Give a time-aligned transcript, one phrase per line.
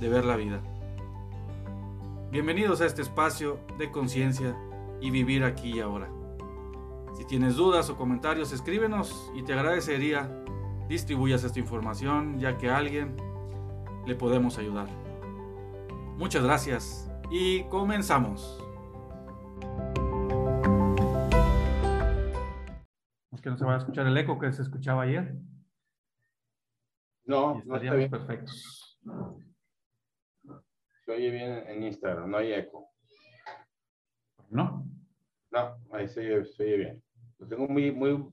[0.00, 0.62] de ver la vida.
[2.30, 4.56] Bienvenidos a este espacio de conciencia
[5.00, 6.10] y vivir aquí y ahora.
[7.16, 10.30] Si tienes dudas o comentarios, escríbenos y te agradecería
[10.88, 13.14] distribuyas esta información ya que a alguien
[14.06, 14.88] le podemos ayudar.
[16.16, 18.58] Muchas gracias y comenzamos.
[23.32, 25.34] Es que no se va a escuchar el eco que se escuchaba ayer.
[27.26, 28.10] No, no está bien.
[28.10, 28.98] perfectos.
[31.10, 32.88] Se oye bien en Instagram, no hay eco.
[34.48, 34.86] ¿No?
[35.50, 37.02] No, ahí se oye, se oye bien.
[37.38, 38.32] Lo tengo muy, muy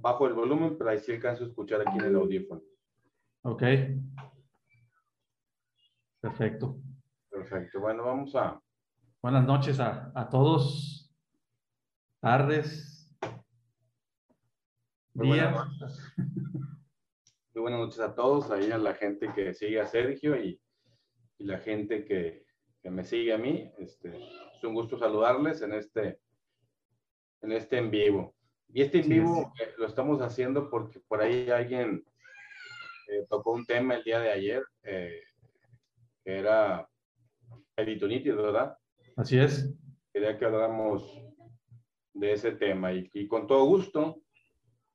[0.00, 2.62] bajo el volumen, pero ahí sí alcanzo a escuchar aquí en el audífono.
[3.42, 3.62] Ok.
[6.18, 6.80] Perfecto.
[7.28, 7.78] Perfecto.
[7.78, 8.58] Bueno, vamos a...
[9.20, 11.14] Buenas noches a, a todos.
[12.20, 13.14] Tardes.
[15.12, 16.14] Muy buenas noches.
[17.52, 20.58] Muy buenas noches a todos, ahí a la gente que sigue a Sergio y,
[21.38, 22.44] y la gente que,
[22.82, 23.70] que me sigue a mí.
[23.78, 26.18] Este, es un gusto saludarles en este,
[27.42, 28.34] en este en vivo.
[28.68, 32.04] Y este en Sí, vivo eh, lo estamos haciendo porque por ahí alguien
[33.08, 35.22] eh, tocó un tema el día de ayer, eh,
[36.24, 36.88] que era
[37.74, 38.76] peritonitis, ¿verdad?
[39.16, 39.74] Así es.
[40.12, 41.22] Quería que habláramos
[42.12, 44.20] de ese tema y, y con todo gusto.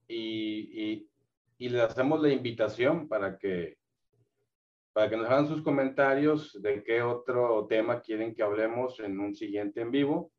[0.08, 1.10] Y, y,
[1.58, 3.78] y le hacemos la invitación para que,
[4.94, 9.36] para que nos hagan sus comentarios de qué otro tema quieren que hablemos en un
[9.36, 10.32] siguiente en vivo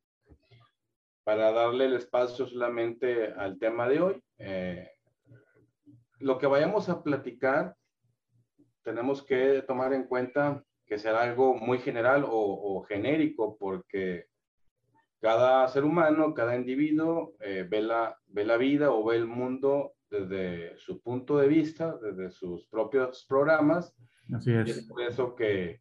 [1.25, 4.22] para darle el espacio solamente al tema de hoy.
[4.38, 4.88] Eh,
[6.20, 7.75] lo que vayamos a platicar,
[8.82, 14.26] tenemos que tomar en cuenta que será algo muy general o, genérico, porque
[15.20, 19.94] cada ser humano, cada individuo eh, ve, la, ve la vida o ve el mundo
[20.10, 23.97] desde su punto de vista, desde sus propios programas,
[24.32, 24.86] Así es es.
[24.86, 25.80] por eso que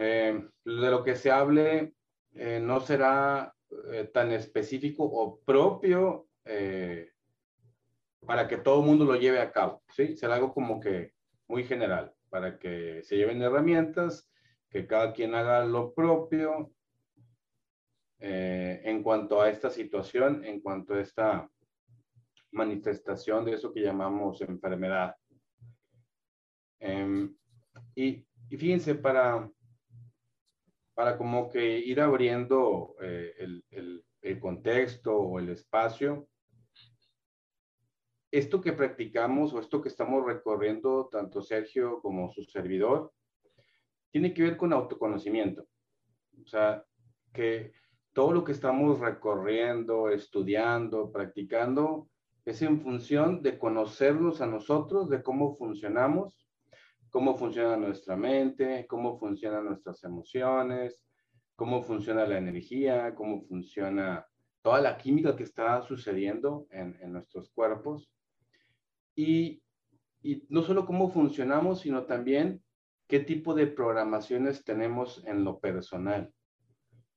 [0.00, 1.94] eh, de lo que se hable
[2.34, 3.52] eh, no será
[3.90, 6.26] eh, tan específico o propio
[8.26, 10.16] para que todo el mundo lo lleve a cabo, ¿sí?
[10.16, 11.12] Será algo como que
[11.46, 14.30] muy general, para que se lleven herramientas,
[14.70, 16.72] que cada quien haga lo propio
[18.18, 21.50] en cuanto a esta situación, en cuanto a esta
[22.52, 25.14] manifestación de eso que llamamos enfermedad.
[26.80, 27.36] Em,
[27.94, 29.50] y, fíjense, para,
[30.94, 36.28] para como que ir abriendo eh, el, el- el contexto o el espacio,
[38.30, 43.12] esto que practicamos o esto que estamos recorriendo, tanto Sergio como su servidor,
[44.10, 45.66] tiene que ver con autoconocimiento.
[46.42, 46.84] O sea,
[47.32, 47.72] que
[48.12, 52.10] todo lo que estamos recorriendo, estudiando, practicando,
[52.44, 56.47] es en función de conocernos a nosotros, de cómo funcionamos,
[57.10, 61.02] cómo funciona nuestra mente, cómo funcionan nuestras emociones,
[61.56, 64.26] cómo funciona la energía, cómo funciona
[64.62, 68.12] toda la química que está sucediendo en, nuestros cuerpos.
[69.14, 69.62] Y,
[70.22, 72.62] y no solo cómo funcionamos, sino también
[73.08, 76.32] qué tipo de programaciones tenemos en lo personal.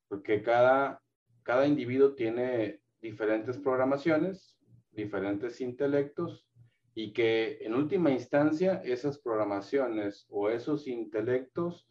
[0.07, 1.01] Porque cada,
[1.43, 4.57] cada individuo tiene diferentes programaciones,
[4.91, 6.47] diferentes intelectos,
[6.93, 11.87] y que en última instancia esas programaciones o esos intelectos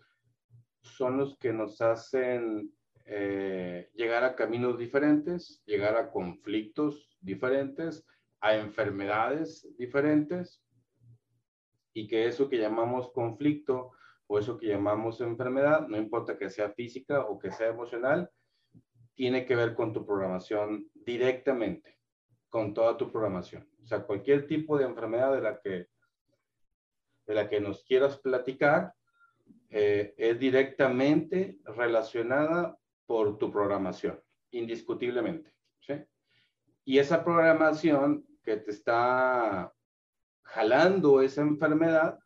[0.82, 2.72] son los que nos hacen
[3.06, 8.06] eh, llegar a caminos diferentes, llegar a conflictos diferentes,
[8.40, 10.62] a enfermedades diferentes,
[11.92, 13.92] y que eso que llamamos conflicto
[14.26, 18.30] o eso que llamamos enfermedad, no importa que sea física o que sea emocional,
[19.14, 21.98] tiene que ver con tu programación directamente,
[22.48, 23.69] con toda tu programación.
[23.82, 25.88] O sea, cualquier tipo de enfermedad de la que,
[27.26, 28.94] de la que nos quieras platicar,
[29.70, 35.54] eh, es directamente relacionada por tu programación, indiscutiblemente.
[35.80, 35.94] ¿sí?
[36.84, 39.72] Y esa programación que te está
[40.42, 42.18] jalando esa enfermedad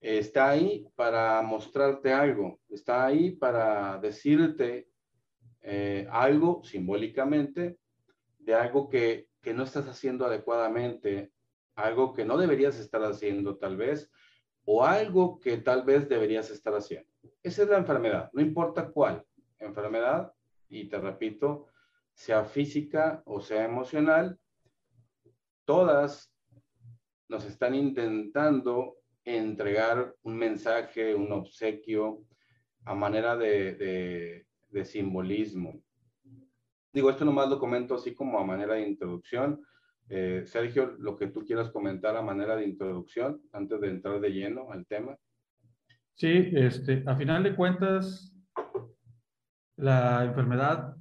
[0.00, 4.88] está ahí para mostrarte algo, está ahí para decirte
[5.62, 7.78] eh, algo simbólicamente
[8.38, 11.32] de algo que, que no estás haciendo adecuadamente,
[11.74, 14.10] algo que no deberías estar haciendo tal vez,
[14.64, 17.10] o algo que tal vez deberías estar haciendo.
[17.42, 19.24] Esa es la enfermedad, no importa cuál
[19.58, 20.32] enfermedad,
[20.68, 21.66] y te repito,
[22.14, 24.38] sea física o sea emocional,
[25.64, 26.32] todas
[27.28, 32.24] nos están intentando entregar un mensaje, un obsequio
[32.84, 35.82] a manera de, de, simbolismo.
[36.98, 39.64] Digo, esto nomás lo comento así como a manera de introducción.
[40.08, 44.30] Eh, Sergio, lo que tú quieras comentar a manera de introducción antes de entrar de
[44.30, 45.16] lleno al tema.
[46.14, 48.36] Sí, este, a final de cuentas,
[49.76, 50.96] la enfermedad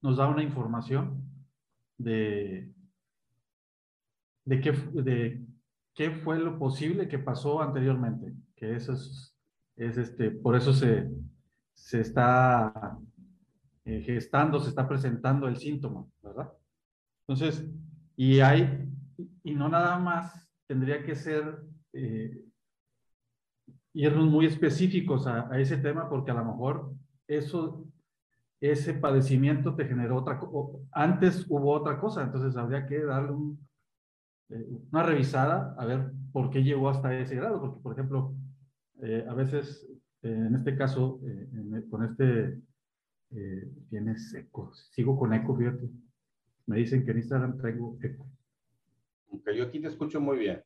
[0.00, 1.24] nos da una información
[1.98, 2.70] de,
[4.44, 5.44] de, qué, de
[5.92, 9.36] qué fue lo posible que pasó anteriormente, que eso es,
[9.74, 11.10] es este, por eso se,
[11.74, 12.96] se está
[13.90, 16.52] eh, gestando, se está presentando el síntoma, ¿verdad?
[17.26, 17.68] Entonces,
[18.14, 18.88] y hay,
[19.42, 21.60] y no nada más tendría que ser
[21.92, 22.44] eh,
[23.92, 26.92] irnos muy específicos a, ese tema porque a lo mejor
[27.26, 27.84] eso,
[28.60, 33.34] ese padecimiento te generó otra cosa, antes hubo otra cosa, entonces habría que darle
[34.50, 38.34] eh, una revisada a ver por qué llegó hasta ese grado, porque por ejemplo,
[39.02, 39.84] eh, a veces,
[40.22, 41.20] eh, en este caso,
[41.90, 42.60] con este,
[43.88, 45.88] tienes eco, sigo con eco, fíjate,
[46.66, 48.26] me dicen que en Instagram traigo eco.
[49.30, 50.62] Aunque yo aquí te escucho muy bien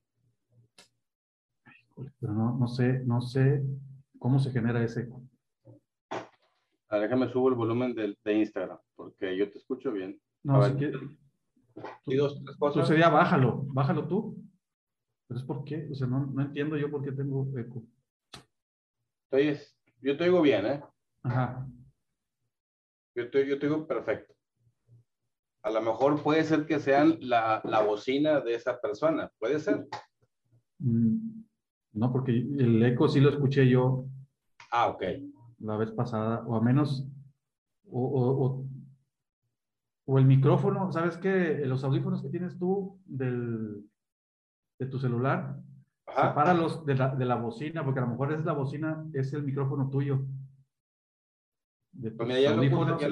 [2.21, 3.63] pero no, no sé, no sé
[4.19, 5.09] cómo se genera ese
[6.89, 10.21] ah, déjame subo el volumen de, de, Instagram, porque yo te escucho bien.
[10.43, 11.01] No, si quieres,
[12.05, 12.89] tú, dos, tres cosas.
[12.89, 14.37] Sería bájalo, bájalo tú.
[15.27, 17.83] Pero es por qué, o sea, no, no entiendo yo por qué tengo eco.
[19.25, 19.59] Estoy,
[20.03, 20.83] yo te oigo bien, ¿eh?
[21.23, 21.67] Ajá.
[23.15, 24.35] Yo te, yo te oigo perfecto.
[25.63, 29.87] A lo mejor puede ser que sean la, la bocina de esa persona, puede ser.
[30.79, 31.45] Mm,
[31.95, 34.07] no, porque el eco sí lo escuché yo.
[34.71, 35.03] Ah, ok.
[35.61, 37.09] La vez pasada, o a menos,
[37.89, 38.67] o,
[40.07, 41.63] o, el micrófono, ¿sabes qué?
[41.65, 43.89] Los audífonos que tienes tú del,
[44.79, 45.57] de tu celular,
[46.07, 46.29] Ajá.
[46.29, 49.45] sepáralos de la, de la bocina, porque a lo mejor es la bocina, es el
[49.45, 50.27] micrófono tuyo.
[51.95, 52.55] De tus ya.
[52.55, 53.09] Lo puse,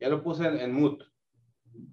[0.00, 1.04] ya, lo, puse en, en mute.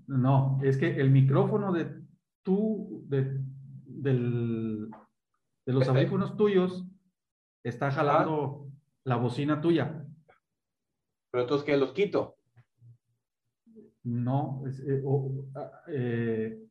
[0.07, 2.01] No, es que el micrófono de
[2.43, 3.41] tu, de,
[3.85, 4.89] del,
[5.65, 6.85] de los audífonos tuyos
[7.63, 8.69] está jalando
[9.03, 10.05] la bocina tuya.
[11.31, 12.37] Pero entonces, ¿qué los quito?
[14.03, 15.03] No, es, eh,
[15.55, 16.63] ah, eh,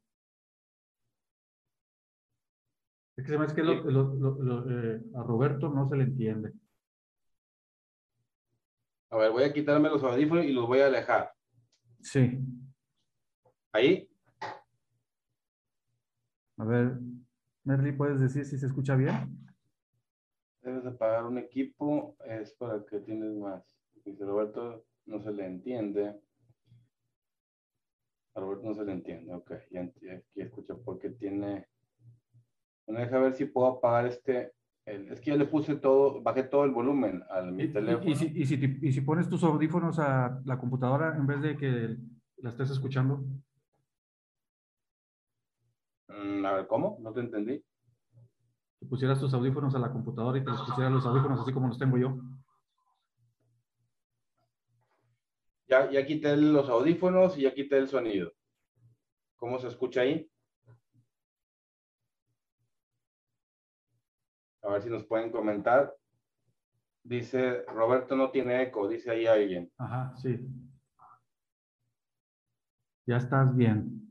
[3.16, 6.52] es que se me hace que eh, a Roberto no se le entiende.
[9.10, 11.32] A ver, voy a quitarme los audífonos y los voy a alejar.
[12.00, 12.38] Sí.
[13.72, 14.08] ¿Ahí?
[16.58, 16.98] A ver,
[17.62, 19.46] Merly, ¿puedes decir si se escucha bien?
[20.62, 23.62] Debes de pagar un equipo, es para que tienes más.
[24.04, 26.20] Dice Roberto, no se le entiende.
[28.34, 31.68] A Roberto no se le entiende, ok, ya, aquí escucho porque tiene...
[32.86, 34.55] Bueno, deja ver si puedo apagar este...
[34.86, 38.08] es que ya le puse todo, bajé todo el volumen al mi teléfono.
[38.08, 41.56] Y, si, y, si, y si pones tus audífonos a la computadora en vez de
[41.56, 41.96] que
[42.36, 43.24] la estés escuchando.
[46.08, 46.98] Mm, a ver, ¿cómo?
[47.00, 47.64] No te entendí.
[48.78, 51.66] Que pusieras tus audífonos a la computadora y te los pusieras los audífonos así como
[51.66, 52.20] los tengo yo.
[55.66, 58.32] Ya, ya quité los audífonos y ya quité el sonido.
[59.34, 60.30] ¿Cómo se escucha ahí?
[64.66, 65.94] A ver si nos pueden comentar.
[67.02, 69.70] Dice, Roberto no tiene eco, dice ahí alguien.
[69.78, 70.48] Ajá, sí.
[73.06, 74.06] Ya estás bien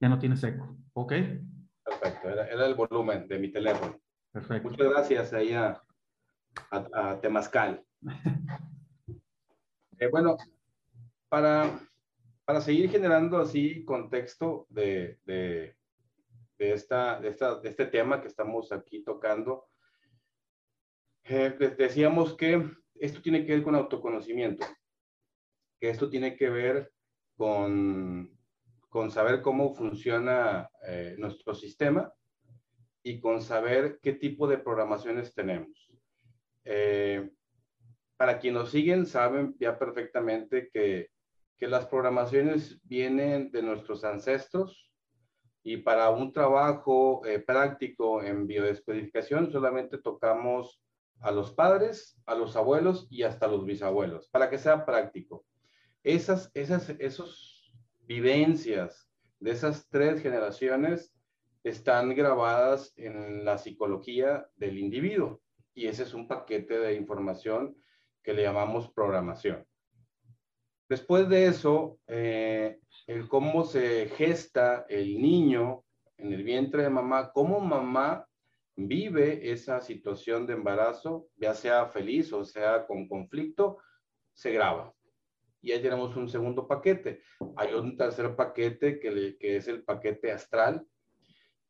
[0.00, 0.76] ya no tiene seco.
[0.94, 1.12] ¿Ok?
[1.84, 4.00] Perfecto, era, el volumen de mi teléfono.
[4.32, 4.70] Perfecto.
[4.70, 5.82] Muchas gracias ahí a,
[6.70, 7.84] a, Temazcal.
[9.98, 10.36] Eh, bueno,
[11.30, 11.80] para,
[12.44, 15.74] para seguir generando así contexto de, de,
[16.58, 19.68] de, esta, de, esta, de este tema que estamos aquí tocando,
[21.24, 24.66] eh, decíamos que esto tiene que ver con autoconocimiento,
[25.80, 26.92] que esto tiene que ver
[27.36, 28.36] con
[28.96, 32.10] con saber cómo funciona eh, nuestro sistema
[33.02, 35.92] y con saber qué tipo de programaciones tenemos.
[36.64, 37.30] Eh,
[38.16, 41.10] para quienes nos siguen, saben ya perfectamente que,
[41.58, 44.90] que las programaciones vienen de nuestros ancestros
[45.66, 50.80] y para un trabajo eh, práctico en biodescodificación solamente tocamos
[51.18, 55.44] a los padres, a los abuelos y hasta los bisabuelos, para que sea práctico.
[56.04, 61.12] Esas, esas esos vivencias de esas tres generaciones
[61.64, 65.42] están grabadas en la psicología del individuo
[65.74, 67.76] y ese es un paquete de información
[68.22, 69.66] que le llamamos programación.
[70.88, 75.84] Después de eso, eh, el cómo se gesta el niño
[76.16, 78.26] en el vientre de mamá, cómo mamá
[78.76, 83.78] vive esa situación de embarazo, ya sea feliz o sea con conflicto,
[84.32, 84.92] se graba.
[85.60, 87.22] Y ahí tenemos un segundo paquete.
[87.56, 90.86] Hay un tercer paquete que, es el paquete astral,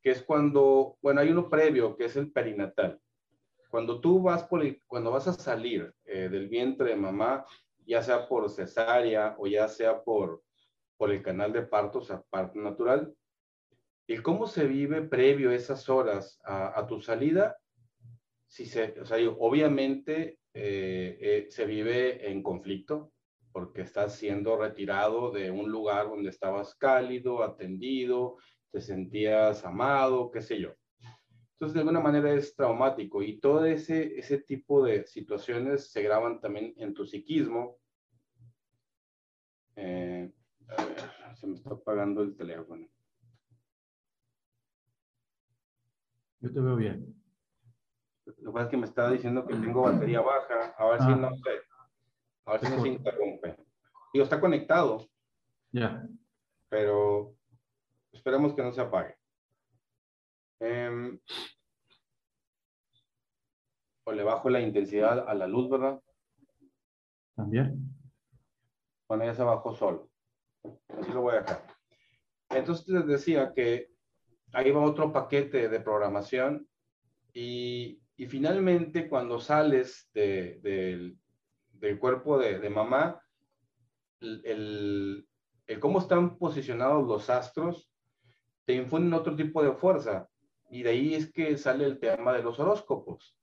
[0.03, 2.99] que es cuando, bueno, hay uno previo que es el perinatal.
[3.69, 7.45] Cuando tú vas por cuando vas a salir eh, del vientre de mamá,
[7.87, 10.43] ya sea por cesárea o ya sea por,
[10.97, 13.15] por el canal de parto, o sea, parto natural,
[14.07, 17.57] y cómo se vive previo esas horas a, tu salida,
[18.47, 18.95] si se,
[19.37, 23.11] obviamente eh, eh, se vive en conflicto,
[23.51, 28.37] porque estás siendo retirado de un lugar donde estabas cálido, atendido,
[28.71, 30.73] te sentías amado, qué sé yo.
[31.57, 36.39] Entonces, de alguna manera es traumático y todo ese, ese tipo de situaciones se graban
[36.39, 37.79] también en tu psiquismo.
[39.75, 40.31] Eh,
[40.69, 42.87] a ver, se me está apagando el teléfono.
[46.41, 47.15] Yo te veo bien.
[48.25, 50.75] Lo que pasa es que me está diciendo que tengo batería baja.
[50.77, 51.51] A ver si no sé.
[52.45, 53.55] A ver si no se interrumpe.
[54.13, 55.09] Digo, está conectado.
[55.71, 56.07] Ya.
[56.69, 57.35] Pero
[58.11, 59.16] esperemos que no se apague.
[60.59, 61.19] Em,
[64.05, 66.01] o le bajo la intensidad a la luz, ¿verdad?
[67.35, 67.93] También.
[69.07, 70.09] Bueno, ya se bajó solo.
[70.89, 71.67] Así lo voy a dejar.
[72.49, 73.89] Entonces les decía que
[74.53, 76.67] ahí va otro paquete de programación
[77.33, 81.19] y, finalmente cuando sales del
[81.99, 83.21] cuerpo de, mamá,
[84.19, 85.27] el,
[85.79, 87.91] cómo están posicionados los astros
[88.65, 90.27] te infunden otro tipo de fuerza.
[90.69, 93.37] Y de ahí es que sale el tema de los horóscopos.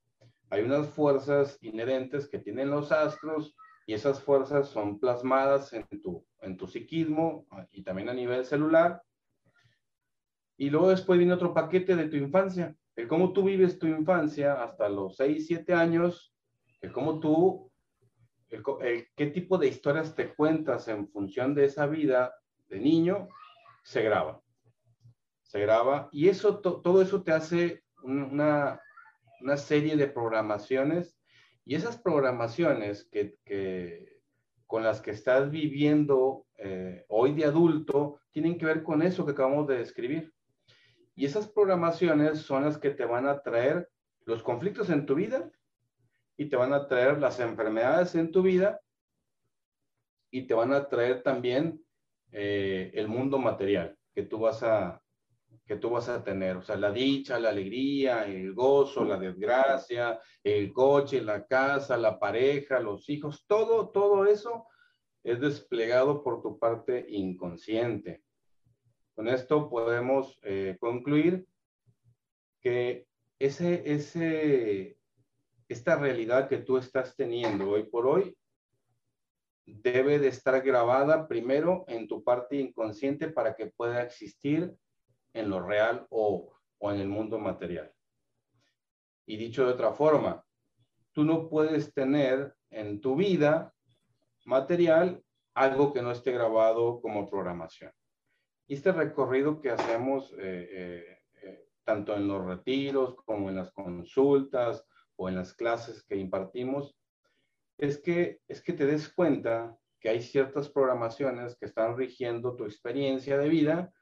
[0.50, 6.24] Hay unas fuerzas inherentes que tienen los astros y esas fuerzas son plasmadas en tu,
[6.40, 9.02] en tu psiquismo y también a nivel celular.
[10.56, 14.62] Y luego después viene otro paquete de tu infancia, el cómo tú vives tu infancia
[14.62, 16.32] hasta los 6, 7 años,
[16.80, 17.72] el cómo tú,
[18.50, 22.34] el, qué tipo de historias te cuentas en función de esa vida
[22.68, 23.28] de niño,
[23.82, 24.44] se graba
[25.54, 28.80] se graba y eso, todo eso te hace una,
[29.40, 31.16] una, serie de programaciones
[31.64, 34.18] y esas programaciones que, que
[34.66, 39.30] con las que estás viviendo eh, hoy de adulto tienen que ver con eso que
[39.30, 40.34] acabamos de describir.
[41.14, 43.88] Y esas programaciones son las que te van a traer
[44.26, 45.52] los conflictos en tu vida
[46.36, 48.80] y te van a traer las enfermedades en tu vida
[50.32, 51.80] y te van a traer también
[52.32, 55.03] eh, el mundo material que tú vas a,
[55.66, 60.20] que tú vas a tener, o sea, la dicha, la alegría, el gozo, la desgracia,
[60.42, 64.66] el coche, la casa, la pareja, los hijos, todo, todo eso
[65.22, 68.22] es desplegado por tu parte inconsciente.
[69.14, 71.46] Con esto podemos eh, concluir
[72.60, 73.06] que
[73.38, 74.98] ese, ese,
[75.68, 78.36] esta realidad que tú estás teniendo hoy por hoy
[79.66, 84.74] debe de estar grabada primero en tu parte inconsciente para que pueda existir
[85.34, 86.50] en lo real o,
[86.80, 87.92] en el mundo material.
[89.26, 90.44] Y dicho de otra forma,
[91.12, 93.74] tú no puedes tener en tu vida
[94.44, 95.22] material
[95.54, 97.90] algo que no esté grabado como programación.
[98.66, 103.72] Y este recorrido que hacemos eh, eh, eh, tanto en los retiros como en las
[103.72, 104.84] consultas
[105.16, 106.98] o en las clases que impartimos,
[107.78, 112.64] es que, es que te des cuenta que hay ciertas programaciones que están rigiendo tu
[112.64, 113.92] experiencia de vida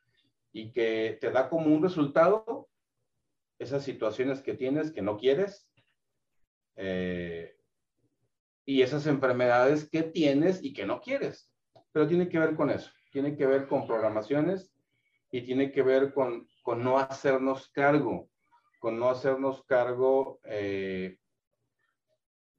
[0.53, 2.69] y que te da como un resultado
[3.59, 5.71] esas situaciones que tienes que no quieres
[6.77, 7.57] eh,
[8.65, 11.51] y esas enfermedades que tienes y que no quieres.
[11.93, 14.73] Pero tiene que ver con eso, tiene que ver con programaciones
[15.31, 18.29] y tiene que ver con, con no hacernos cargo,
[18.79, 21.19] con no hacernos cargo eh,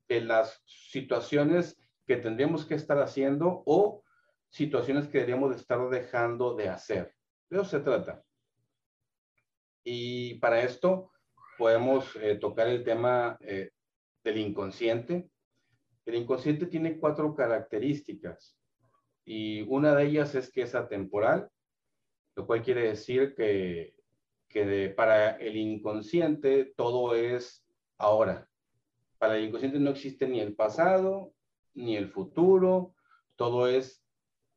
[0.07, 4.03] de las situaciones que tendríamos que estar haciendo o
[4.49, 7.15] situaciones que deberíamos estar dejando de hacer.
[7.53, 8.25] De eso se trata.
[9.83, 11.11] Y para esto
[11.59, 13.69] podemos eh, tocar el tema eh,
[14.23, 15.29] del inconsciente.
[16.03, 18.57] El inconsciente tiene cuatro características
[19.23, 21.47] y una de ellas es que es atemporal,
[22.35, 23.97] lo cual quiere decir que,
[24.49, 27.67] que para el inconsciente todo es
[27.99, 28.49] ahora.
[29.19, 31.35] Para el inconsciente no existe ni el pasado
[31.75, 32.95] ni el futuro,
[33.35, 34.02] todo es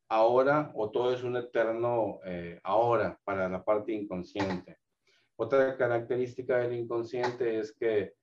[0.09, 4.79] ahora o todo es un eterno eh, ahora para la parte inconsciente.
[5.37, 8.15] Otra característica del inconsciente es que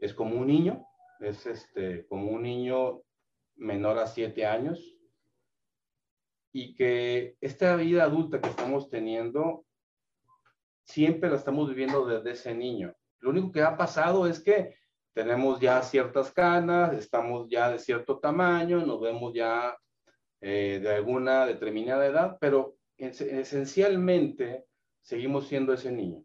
[0.00, 0.86] es como un niño,
[1.20, 3.02] es este, como un niño
[3.56, 4.96] menor a siete años
[6.52, 9.64] y que esta vida adulta que estamos teniendo
[10.82, 12.94] siempre la estamos viviendo desde ese niño.
[13.20, 14.74] Lo único que ha pasado es que
[15.12, 19.76] tenemos ya ciertas canas, estamos ya de cierto tamaño, nos vemos ya
[20.40, 24.66] eh, de alguna determinada edad, pero esencialmente
[25.00, 26.24] seguimos siendo ese niño.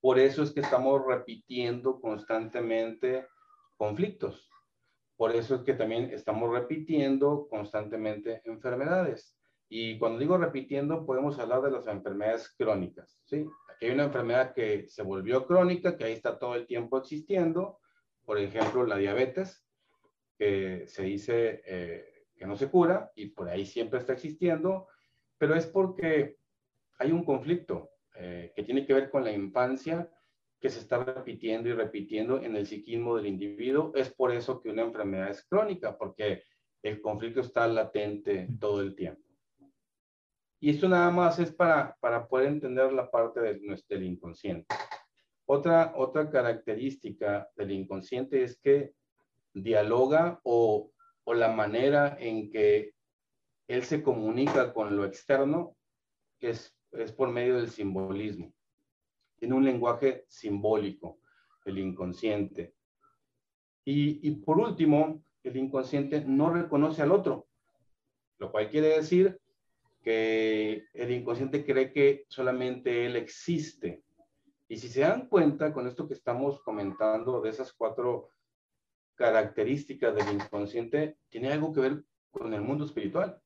[0.00, 3.26] Por eso es que estamos repitiendo constantemente
[3.76, 4.50] conflictos.
[5.16, 9.38] Por eso es que también estamos repitiendo constantemente enfermedades.
[9.68, 13.20] Y cuando digo repitiendo, podemos hablar de las enfermedades crónicas.
[13.24, 13.46] ¿sí?
[13.70, 17.78] Aquí hay una enfermedad que se volvió crónica, que ahí está todo el tiempo existiendo.
[18.24, 19.64] Por ejemplo, la diabetes,
[20.36, 22.11] que se dice eh,
[22.42, 24.88] que no se cura y por ahí siempre está existiendo,
[25.38, 26.38] pero es porque
[26.98, 27.90] hay un conflicto.
[28.16, 30.10] Eh, que tiene que ver con la infancia
[30.60, 33.92] que se está repitiendo y repitiendo en el psiquismo del individuo.
[33.94, 36.42] Es por eso que una enfermedad es crónica, porque
[36.82, 39.22] el conflicto está latente todo el tiempo.
[40.58, 44.74] Y esto nada más es para, para poder entender la parte de nuestro, del inconsciente.
[45.46, 48.94] Otra, otra característica del inconsciente es que
[49.54, 50.92] dialoga o,
[51.24, 52.94] o la manera en que
[53.68, 55.76] él se comunica con lo externo
[56.40, 58.52] es es por medio del simbolismo.
[59.38, 61.18] Tiene un lenguaje simbólico,
[61.64, 62.74] el inconsciente.
[63.84, 67.48] Y, por último, el inconsciente no reconoce al otro,
[68.38, 69.40] lo cual quiere decir
[70.02, 74.02] que el inconsciente cree que solamente él existe.
[74.68, 78.28] Y si se dan cuenta con esto que estamos comentando de esas cuatro
[79.14, 83.40] características del inconsciente, tiene algo que ver con el mundo espiritual.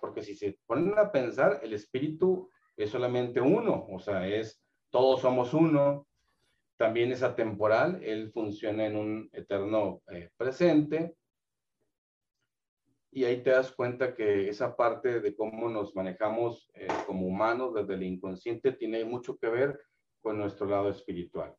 [0.00, 5.20] Porque si se ponen a pensar, el espíritu es solamente uno, o sea, es todos
[5.20, 6.06] somos uno,
[6.76, 11.16] también es atemporal, él funciona en un eterno eh, presente.
[13.10, 17.74] Y ahí te das cuenta que esa parte de cómo nos manejamos eh, como humanos
[17.74, 19.80] desde el inconsciente tiene mucho que ver
[20.20, 21.54] con nuestro lado espiritual.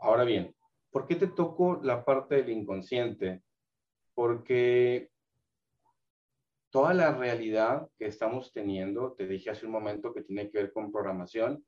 [0.00, 0.54] Ahora bien,
[0.94, 3.42] ¿por qué te toco la parte del inconsciente?
[4.14, 5.10] Porque
[6.70, 10.72] toda la realidad que estamos teniendo, te dije hace un momento que tiene que ver
[10.72, 11.66] con programación,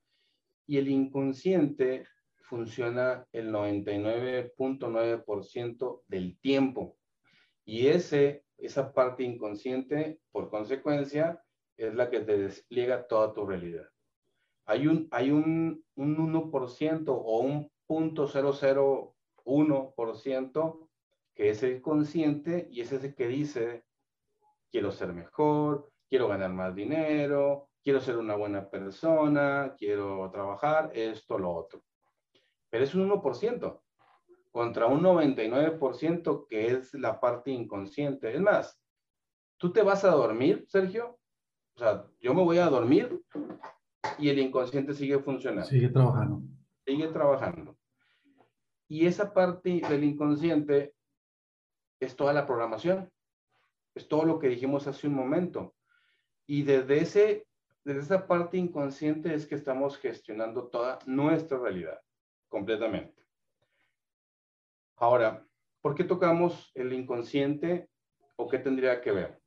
[0.65, 2.07] y el inconsciente
[2.39, 6.95] funciona el 99.9% del tiempo.
[7.65, 11.43] Y ese, esa parte inconsciente, por consecuencia,
[11.75, 13.89] es la que te despliega toda tu realidad.
[14.63, 17.69] Hay un, hay un, un 1% o un
[19.47, 20.89] 0.001%
[21.33, 23.85] que es el consciente y es ese que dice
[24.71, 31.37] quiero ser mejor, quiero ganar más dinero, quiero ser una buena persona, quiero trabajar, esto,
[31.37, 31.81] lo otro.
[32.69, 33.81] Pero es un 1%
[34.51, 38.33] contra un 99% que es la parte inconsciente.
[38.33, 38.81] Es más,
[39.57, 41.17] tú te vas a dormir, Sergio.
[41.75, 43.23] O sea, yo me voy a dormir
[44.17, 45.69] y el inconsciente sigue funcionando.
[45.69, 46.41] Sigue trabajando.
[46.85, 47.76] Sigue trabajando.
[48.87, 50.93] Y esa parte del inconsciente
[51.99, 53.11] es toda la programación.
[53.95, 55.75] Es todo lo que dijimos hace un momento.
[56.45, 57.47] Y desde, ese,
[57.83, 61.99] desde esa parte inconsciente es que estamos gestionando toda nuestra realidad,
[62.47, 63.25] completamente.
[64.95, 65.45] Ahora,
[65.81, 67.89] ¿por qué tocamos el inconsciente
[68.35, 69.39] o qué tendría que ver?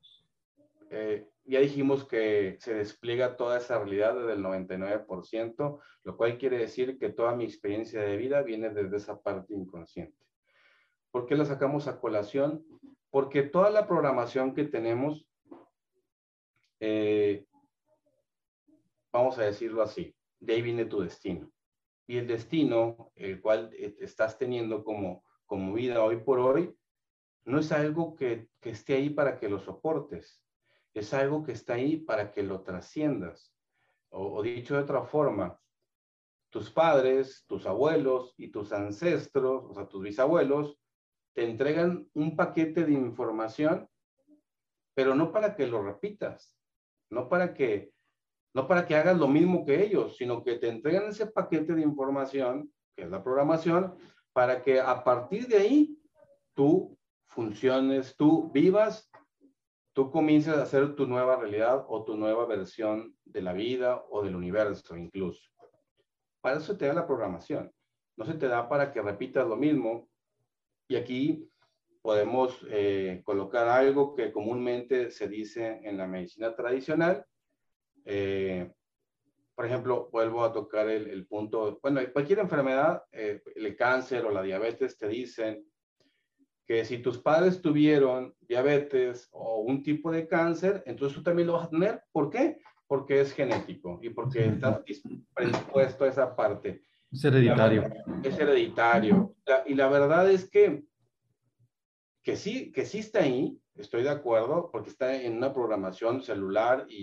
[0.90, 6.58] Eh, ya dijimos que se despliega toda esa realidad desde el 99%, lo cual quiere
[6.58, 10.16] decir que toda mi experiencia de vida viene desde esa parte inconsciente.
[11.10, 12.64] ¿Por qué la sacamos a colación?
[13.10, 15.26] Porque toda la programación que tenemos,
[16.78, 17.44] eh,
[19.12, 21.50] vamos a decirlo así, de ahí viene tu destino.
[22.06, 26.72] Y el destino, el cual eh, estás teniendo como, como vida hoy por hoy,
[27.44, 30.40] no es algo que, que esté ahí para que lo soportes,
[30.94, 33.54] es algo que está ahí para que lo trasciendas.
[34.10, 35.60] O, dicho de otra forma,
[36.50, 40.76] tus padres, tus abuelos y tus ancestros, o sea, tus bisabuelos,
[41.32, 43.88] te entregan un paquete de información,
[44.94, 46.58] pero no para que lo repitas,
[47.08, 47.92] no para que,
[48.52, 51.82] no para que hagas lo mismo que ellos, sino que te entregan ese paquete de
[51.82, 53.96] información, que es la programación,
[54.32, 55.98] para que a partir de ahí
[56.54, 56.98] tú
[57.28, 59.09] funciones, tú vivas,
[59.92, 64.22] tú comiences a hacer tu nueva realidad o tu nueva versión de la vida o
[64.22, 65.50] del universo incluso.
[66.40, 67.70] Para eso te da la programación.
[68.16, 70.08] No se te da para que repitas lo mismo.
[70.88, 71.48] Y aquí
[72.02, 77.24] podemos eh, colocar algo que comúnmente se dice en la medicina tradicional.
[78.04, 78.72] Eh,
[79.54, 84.40] por ejemplo, vuelvo a tocar el, punto, bueno, cualquier enfermedad, eh, el cáncer o la
[84.40, 85.69] diabetes te dicen
[86.70, 91.54] que si tus padres tuvieron diabetes o un tipo de cáncer, entonces tú también lo
[91.54, 92.04] vas a tener.
[92.12, 92.58] ¿Por qué?
[92.86, 94.80] Porque es genético y porque estás
[95.34, 96.80] predispuesto a esa parte.
[97.10, 97.90] Es hereditario.
[98.22, 99.34] Es hereditario.
[99.66, 100.84] y la verdad es que,
[102.22, 106.86] que, sí, que sí está ahí, estoy de acuerdo, porque está en una programación celular
[106.88, 107.02] y,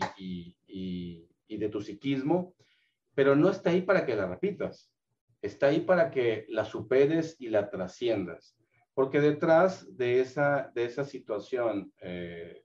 [0.65, 2.55] y, y de tu psiquismo,
[3.13, 4.93] pero no está ahí para que la repitas.
[5.41, 8.56] Está ahí para que la superes y la trasciendas.
[8.97, 12.63] Porque detrás de esa, de esa situación eh,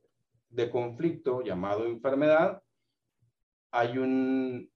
[0.49, 2.63] de conflicto llamado enfermedad,
[3.71, 4.73] hay, un,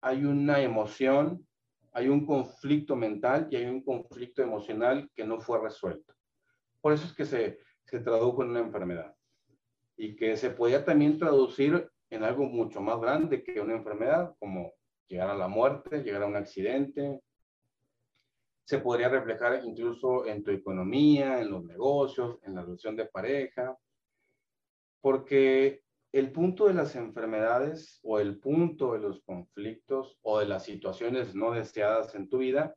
[0.00, 1.46] hay una emoción,
[1.92, 6.12] hay un conflicto mental y hay un conflicto emocional que no fue resuelto.
[6.80, 9.14] Por eso es que se, se tradujo en una enfermedad
[9.96, 14.72] y que se podía también traducir en algo mucho más grande que una enfermedad, como
[15.06, 17.20] llegar a la muerte, llegar a un accidente,
[18.68, 23.74] se podría reflejar incluso en tu economía, en los negocios, en la relación de pareja,
[25.00, 25.80] porque
[26.12, 31.34] el punto de las enfermedades o el punto de los conflictos o de las situaciones
[31.34, 32.74] no deseadas en tu vida,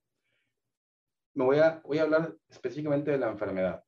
[1.34, 3.84] me voy a, voy a hablar específicamente de la enfermedad,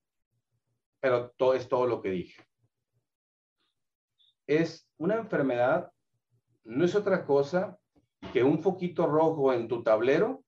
[0.99, 2.43] pero todo es todo lo que dije.
[4.45, 5.89] Es una enfermedad,
[6.65, 7.79] no es otra cosa
[8.33, 10.42] que un foquito rojo en tu tablero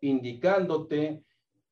[0.00, 1.22] indicándote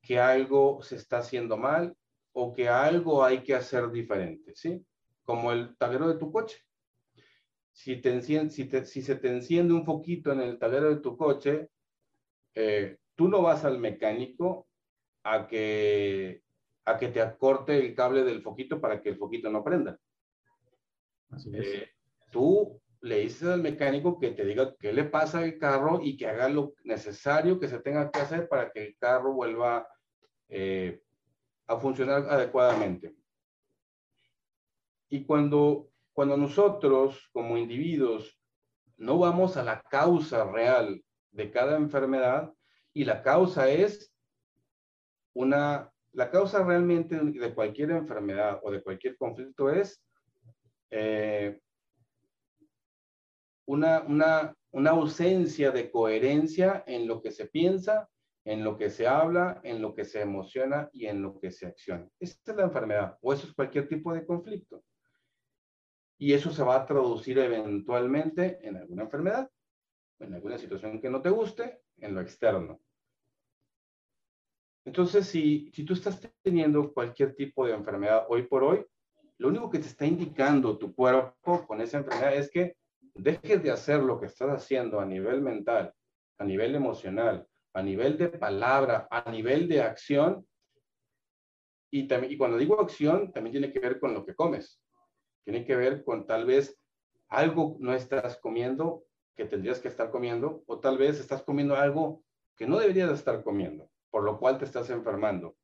[0.01, 1.95] que algo se está haciendo mal
[2.33, 4.85] o que algo hay que hacer diferente, ¿sí?
[5.23, 6.57] Como el tablero de tu coche.
[7.71, 11.17] Si, te enciende, si, si se te enciende un foquito en el tablero de tu
[11.17, 11.69] coche,
[12.55, 14.67] eh, tú no vas al mecánico
[15.23, 16.43] a que,
[16.85, 19.99] a que te acorte el cable del foquito para que el foquito no prenda.
[21.29, 21.67] Así es.
[21.67, 21.89] Eh,
[22.31, 26.27] tú le dices al mecánico que te diga qué le pasa al carro y que
[26.27, 29.87] haga lo necesario que se tenga que hacer para que el carro vuelva
[30.49, 31.01] eh,
[31.67, 33.15] a funcionar adecuadamente.
[35.09, 38.39] Y cuando, cuando nosotros como individuos
[38.97, 42.51] no vamos a la causa real de cada enfermedad,
[42.93, 44.11] y la causa es
[45.33, 50.03] una, la causa realmente de cualquier enfermedad o de cualquier conflicto es
[50.89, 51.59] eh,
[53.67, 54.01] una,
[54.71, 58.09] una, ausencia de coherencia en lo que se piensa,
[58.45, 61.67] en lo que se habla, en lo que se emociona y en lo que se
[61.67, 62.09] acciona.
[62.19, 64.83] Esta es la enfermedad o eso es cualquier tipo de conflicto.
[66.17, 69.49] Y eso se va a traducir eventualmente en alguna enfermedad,
[70.19, 72.79] en alguna situación que no te guste, en lo externo.
[74.85, 78.85] Entonces, si, si tú estás teniendo cualquier tipo de enfermedad hoy por hoy,
[79.37, 82.77] lo único que te está indicando tu cuerpo con esa enfermedad es que
[83.17, 85.93] dejes de hacer lo que estás haciendo a nivel mental,
[86.37, 90.47] a nivel emocional, a nivel de palabra, a nivel de acción.
[91.91, 94.81] Y, también, y cuando digo acción, también tiene que ver con lo que comes.
[95.43, 96.79] Tiene que ver con tal vez
[97.29, 99.03] algo no estás comiendo
[99.37, 102.23] que tendrías que estar comiendo, o tal vez estás comiendo algo
[102.57, 105.55] que no deberías estar comiendo, por lo cual te estás enfermando.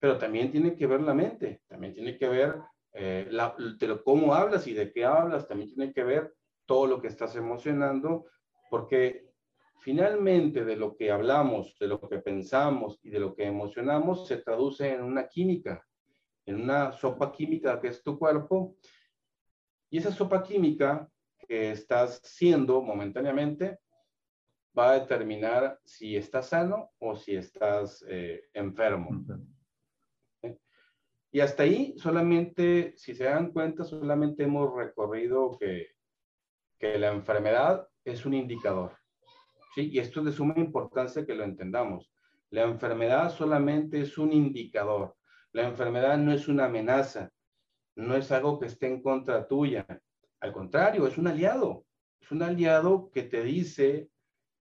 [0.00, 2.56] Pero también tiene que ver la mente, también tiene que ver
[2.94, 3.54] eh, la,
[4.02, 6.34] cómo hablas y de qué hablas, también tiene que ver
[6.68, 8.26] todo lo que estás emocionando,
[8.68, 9.32] porque
[9.80, 14.36] finalmente de lo que hablamos, de lo que pensamos y de lo que emocionamos se
[14.36, 15.82] traduce en una química,
[16.44, 18.76] en una sopa química que es tu cuerpo.
[19.88, 21.10] Y esa sopa química
[21.48, 23.78] que estás siendo momentáneamente
[24.78, 29.24] va a determinar si estás sano o si estás eh, enfermo.
[31.32, 35.97] Y hasta ahí solamente, si se dan cuenta, solamente hemos recorrido que
[36.78, 38.96] que la enfermedad es un indicador.
[39.74, 39.90] ¿sí?
[39.92, 42.10] Y esto es de suma importancia que lo entendamos.
[42.50, 45.16] La enfermedad solamente es un indicador.
[45.52, 47.30] La enfermedad no es una amenaza,
[47.96, 49.86] no es algo que esté en contra tuya.
[50.40, 51.84] Al contrario, es un aliado.
[52.20, 54.08] Es un aliado que te dice,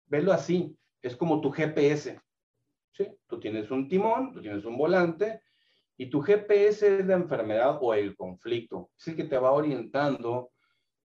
[0.05, 2.19] velo así, es como tu GPS.
[2.91, 3.07] ¿sí?
[3.27, 5.41] Tú tienes un timón, tú tienes un volante
[5.97, 8.91] Y tu GPS es la enfermedad o el conflicto.
[8.97, 10.51] Es el que te va orientando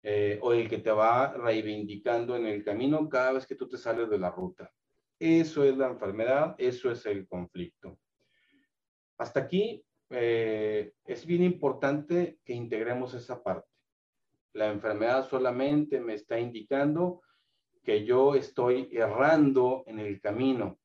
[0.03, 3.77] eh, o el que te va reivindicando en el camino cada vez que tú te
[3.77, 4.73] sales de la ruta.
[5.19, 7.99] Eso es la enfermedad, eso es el conflicto.
[9.19, 13.69] Hasta aquí eh, es bien importante que integremos esa parte.
[14.55, 17.21] La enfermedad solamente me está indicando
[17.85, 20.79] que yo estoy errando en el camino,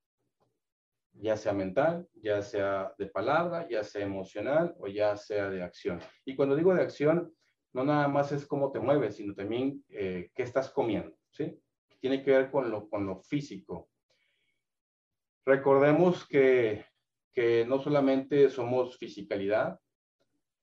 [1.14, 6.02] ya sea mental, ya sea de palabra, ya sea emocional o ya sea de acción.
[6.26, 7.34] Y cuando digo de acción,
[7.76, 11.60] no nada más es cómo te mueves, sino también eh, qué estás comiendo, ¿sí?
[12.00, 13.90] Tiene que ver con lo, con lo físico.
[15.46, 16.86] Recordemos que,
[17.34, 19.78] que no solamente somos fisicalidad,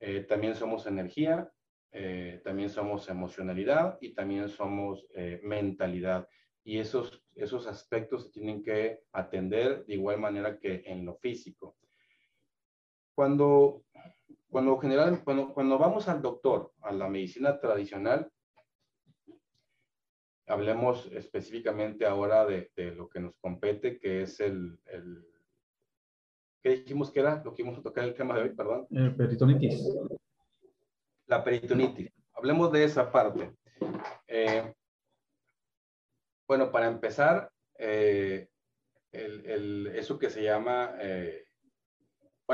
[0.01, 1.53] eh, también somos energía,
[1.90, 5.07] eh, también somos emocionalidad y también somos
[5.42, 6.27] mentalidad
[6.64, 11.77] y esos, esos aspectos se tienen que atender de igual manera que en lo físico.
[13.14, 13.85] Cuando,
[14.53, 18.31] cuando, general, cuando, cuando vamos al doctor, a la medicina tradicional,
[20.47, 25.27] hablemos específicamente ahora de, de, lo que nos compete, que es el, el,
[26.62, 27.43] ¿Qué dijimos que era?
[27.43, 28.87] Lo que íbamos a tocar el tema de hoy, perdón.
[28.91, 29.83] Eh, peritonitis.
[31.27, 32.12] La peritonitis.
[32.35, 33.57] Hablemos de esa parte.
[34.29, 34.73] Eh,
[36.47, 38.49] bueno, para empezar, eh,
[39.11, 41.47] eso que se llama, eh,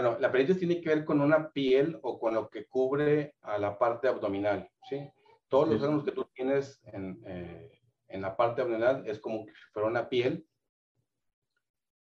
[0.01, 3.59] bueno, la peritonitis tiene que ver con una piel o con lo que cubre a
[3.59, 5.11] la parte abdominal, ¿sí?
[5.49, 9.53] Todos los órganos que tú tienes en, eh, en la parte abdominal es como si
[9.73, 10.47] fuera una piel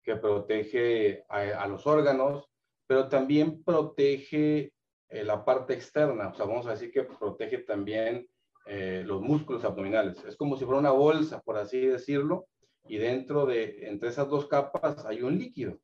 [0.03, 2.51] que protege a, los órganos,
[2.87, 4.75] pero también protege
[5.09, 8.29] la parte externa, o sea, vamos a decir que protege también
[8.67, 10.23] eh, los músculos abdominales.
[10.27, 12.49] Es como si fuera una bolsa, por así decirlo,
[12.87, 15.81] y dentro de, entre esas dos capas hay un líquido.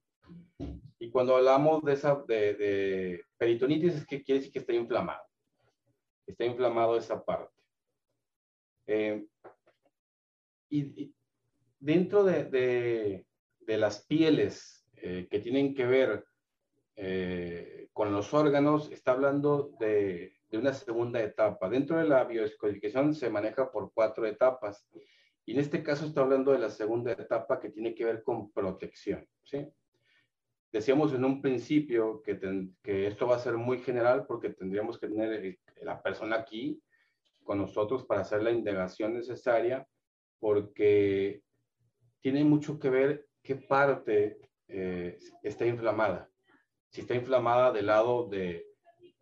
[0.98, 5.22] Y cuando hablamos de esa, de, peritonitis, es que quiere decir que está inflamado.
[6.26, 7.54] Está inflamado esa parte.
[8.86, 9.26] Eh,
[10.70, 11.14] y,
[11.78, 13.24] dentro de,
[13.66, 16.24] las pieles eh, que tienen que ver
[17.92, 21.68] con los órganos, está hablando de de una segunda etapa.
[21.68, 24.86] Dentro de la biodescodificación se maneja por cuatro etapas.
[25.44, 28.52] Y en este caso está hablando de la segunda etapa que tiene que ver con
[28.52, 29.26] protección.
[29.42, 29.66] ¿sí?
[30.74, 32.38] Decíamos en un principio que,
[32.82, 36.82] que esto va a ser muy general porque tendríamos que tener la persona aquí
[37.44, 39.86] con nosotros para hacer la indagación necesaria
[40.40, 41.42] porque
[42.20, 46.28] tiene mucho que ver qué parte eh, está inflamada.
[46.90, 48.66] Si está inflamada del lado de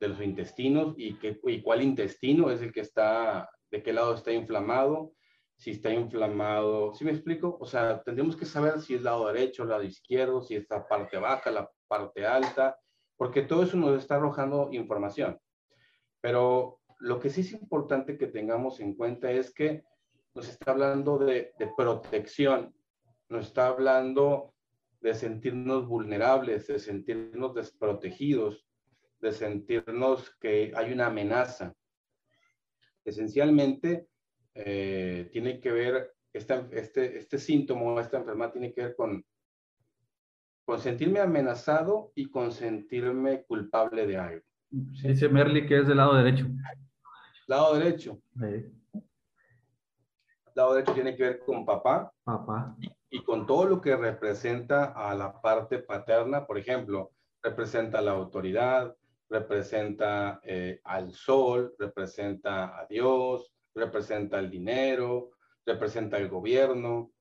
[0.03, 4.15] de los intestinos y, qué, y cuál intestino es el que está, de qué lado
[4.15, 5.15] está inflamado,
[5.63, 7.57] si está inflamado, ¿sí me explico?
[7.61, 11.19] O sea, tendríamos que saber si es lado derecho, lado izquierdo, si es la parte
[11.19, 12.77] baja, la parte alta,
[13.17, 15.39] porque todo eso nos está arrojando información.
[16.21, 19.85] Pero lo que sí es importante que tengamos en cuenta es que
[20.35, 22.75] nos está hablando de, de protección,
[23.29, 24.55] nos está hablando
[25.01, 28.67] de sentirnos vulnerables, de sentirnos desprotegidos,
[29.21, 31.73] de sentirnos que hay una amenaza.
[33.05, 34.09] Esencialmente,
[34.55, 39.25] eh, tiene que ver, esta, este, este síntoma, esta enfermedad tiene que ver con,
[40.65, 44.45] con sentirme amenazado y con sentirme culpable de algo.
[44.71, 46.47] Dice Merly que es del lado derecho.
[47.47, 48.23] Lado derecho.
[50.55, 52.13] Lado derecho tiene que ver con papá.
[52.25, 52.77] Papá.
[52.81, 57.13] Y, y con todo lo que representa a la parte paterna, por ejemplo,
[57.43, 58.97] representa la autoridad,
[59.29, 65.31] representa eh, al sol, representa a Dios, representa el dinero,
[65.65, 67.13] representa el gobierno.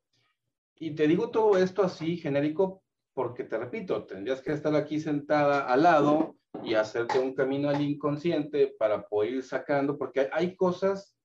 [0.76, 2.84] Y te digo todo esto así genérico
[3.14, 7.82] porque te repito, tendrías que estar aquí sentada al lado y hacerte un camino al
[7.82, 11.16] inconsciente para poder ir sacando, porque hay cosas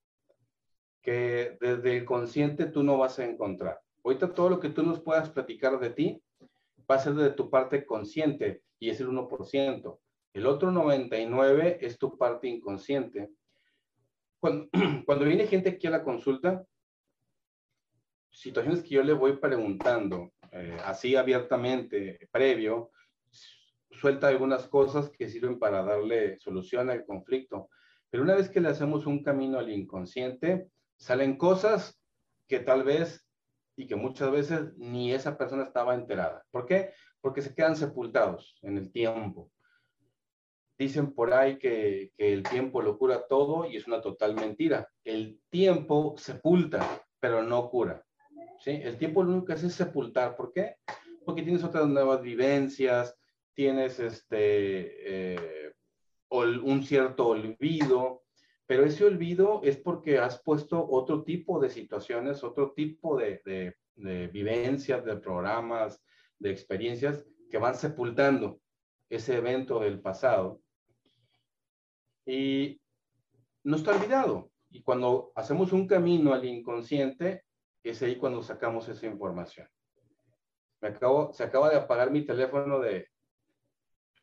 [1.02, 3.80] que desde el consciente tú no vas a encontrar.
[4.04, 6.22] Ahorita todo lo que tú nos puedas platicar de ti
[6.90, 9.98] va a ser de tu parte consciente y es el 1%.
[10.32, 13.30] El otro 99 es tu parte inconsciente.
[14.40, 14.68] Cuando,
[15.06, 16.64] cuando viene gente aquí a la consulta,
[18.30, 22.90] situaciones que yo le voy preguntando eh, así abiertamente, previo,
[23.90, 27.68] suelta algunas cosas que sirven para darle solución al conflicto.
[28.10, 32.00] Pero una vez que le hacemos un camino al inconsciente, salen cosas
[32.46, 33.26] que tal vez
[33.76, 36.44] y que muchas veces ni esa persona estaba enterada.
[36.50, 36.92] ¿Por qué?
[37.20, 39.50] Porque se quedan sepultados en el tiempo.
[40.78, 44.88] Dicen por ahí que, el tiempo lo cura todo y es una total mentira.
[45.04, 48.04] El tiempo sepulta, pero no cura.
[48.60, 48.72] ¿sí?
[48.82, 50.36] El tiempo que hace es sepultar.
[50.36, 50.76] ¿Por qué?
[51.24, 53.16] Porque tienes otras nuevas vivencias,
[53.54, 55.72] tienes este, eh,
[56.30, 58.22] un cierto olvido,
[58.66, 63.76] pero ese olvido es porque has puesto otro tipo de situaciones, otro tipo de, de,
[63.94, 66.02] de vivencias, de programas,
[66.38, 68.60] de experiencias que van sepultando
[69.08, 70.60] ese evento del pasado.
[72.26, 72.80] Y
[73.64, 74.50] no está olvidado.
[74.70, 77.44] Y cuando hacemos un camino al inconsciente,
[77.82, 79.68] es ahí cuando sacamos esa información.
[80.80, 83.08] Me acabo, se acaba de apagar mi teléfono de...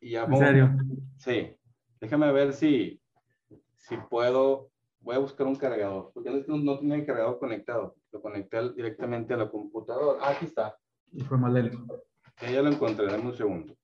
[0.00, 0.70] Y ¿En serio?
[1.16, 1.56] Sí.
[2.00, 3.00] Déjame ver si,
[3.76, 4.70] si puedo...
[5.00, 7.96] Voy a buscar un cargador, porque no, no tenía el cargador conectado.
[8.10, 10.18] Lo conecté directamente a la computadora.
[10.22, 10.78] Ah, aquí está.
[11.12, 11.54] Y fue mal
[12.40, 13.76] ya lo encontré, dame un segundo.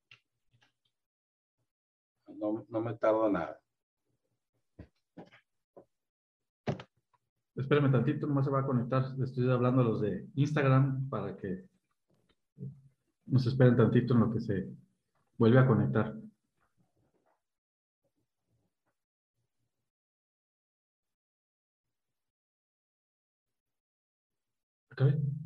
[2.26, 3.60] No, no me tardo nada.
[7.60, 9.04] Espérame tantito, nomás se va a conectar.
[9.22, 11.68] Estoy hablando a los de Instagram para que
[13.26, 14.68] nos esperen tantito en lo que se
[15.38, 16.14] vuelve a conectar.
[24.92, 25.39] Okay.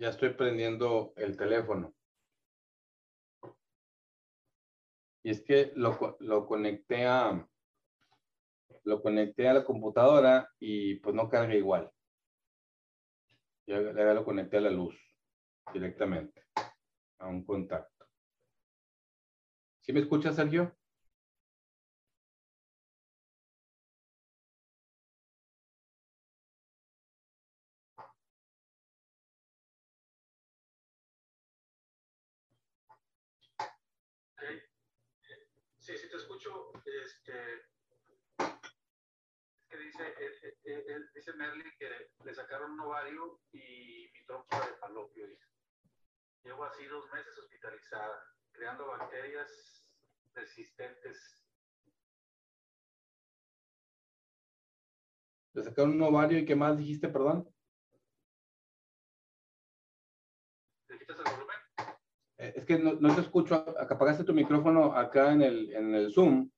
[0.00, 1.94] Ya estoy prendiendo el teléfono.
[5.22, 7.46] Y es que lo, lo conecté a
[8.84, 11.92] lo conecté a la computadora y pues no carga igual.
[13.66, 14.98] Ya, ya lo conecté a la luz
[15.70, 16.46] directamente
[17.18, 18.06] a un contacto.
[19.82, 20.79] ¿Sí me escucha, Sergio?
[37.30, 37.62] Este,
[39.68, 41.88] que dice, eh, eh, eh, dice Merly que
[42.24, 45.26] le sacaron un ovario y mi trompa de falopio.
[46.42, 49.86] Llevo así dos meses hospitalizada, creando bacterias
[50.34, 51.46] resistentes.
[55.52, 57.48] Le sacaron un ovario y qué más dijiste, perdón?
[62.38, 66.12] Eh, es que no, no, te escucho, apagaste tu micrófono acá en el, en el
[66.12, 66.50] Zoom.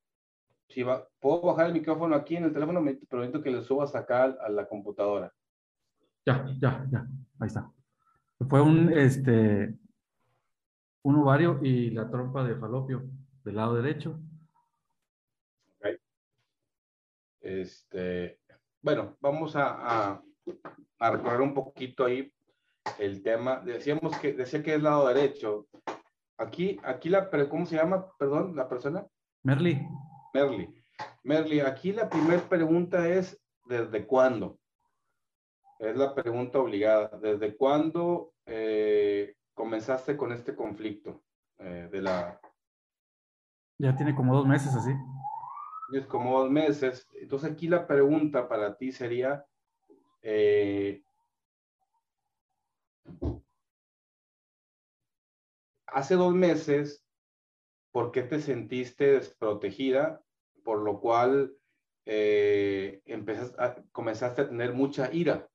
[0.73, 3.95] Si va, puedo bajar el micrófono aquí en el teléfono, me prometo que le subas
[3.95, 5.33] acá a la computadora.
[6.25, 7.07] Ya, ya, ya,
[7.41, 7.71] ahí está.
[8.49, 9.77] Fue un, este,
[11.03, 13.03] un ovario y la trompa de falopio
[13.45, 14.19] del lado derecho.
[15.77, 15.97] Okay.
[17.41, 18.41] Este,
[18.81, 20.23] bueno, vamos a, a,
[21.01, 22.33] a recorrer un poquito ahí
[22.99, 25.69] el tema, decíamos que, decía que es lado derecho.
[26.39, 28.07] Aquí, aquí la, ¿cómo se llama?
[28.19, 29.07] Perdón, la persona.
[29.43, 29.87] Merly.
[30.33, 30.75] Merly.
[31.25, 34.59] Merly, aquí la primera pregunta es, ¿desde cuándo?
[35.79, 37.19] Es la pregunta obligada.
[37.19, 41.23] ¿Desde cuándo eh, comenzaste con este conflicto
[41.59, 42.41] eh, de la...
[43.79, 44.93] Ya tiene como dos meses así.
[45.93, 47.09] Es como dos meses.
[47.15, 49.45] Entonces aquí la pregunta para ti sería,
[50.23, 51.03] eh,
[55.95, 57.05] Hace dos meses,
[57.93, 60.25] ¿por qué te sentiste desprotegida?
[60.65, 61.53] Por lo cual
[62.07, 63.03] eh,
[63.93, 65.49] comenzaste a tener mucha ira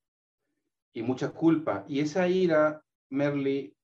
[0.93, 1.85] y mucha culpa.
[1.87, 3.75] Y esa ira, Merly,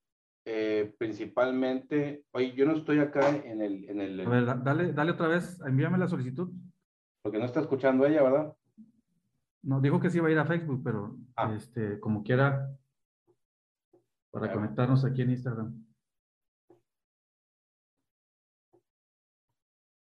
[0.44, 3.88] eh, principalmente, oye, yo no estoy acá en el...
[3.88, 6.50] En el a ver, dale, dale otra vez, envíame la solicitud.
[7.22, 8.54] Porque no está escuchando ella, ¿verdad?
[9.62, 11.54] No, dijo que sí iba a ir a Facebook, pero ah.
[11.56, 12.70] este, como quiera,
[14.30, 15.86] para conectarnos aquí en Instagram.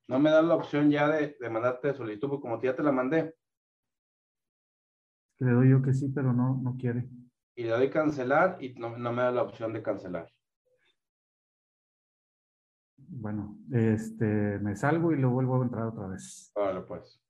[0.10, 2.92] No me da la opción ya de, de mandarte solicitud, porque como ya te la
[2.92, 3.36] mandé.
[5.38, 7.08] Le doy yo que sí, pero no, no quiere.
[7.56, 10.28] Y le doy cancelar y no, no me da la opción de cancelar.
[12.98, 16.52] Bueno, este, me salgo y lo vuelvo a entrar otra vez.
[16.56, 17.24] Vale, pues.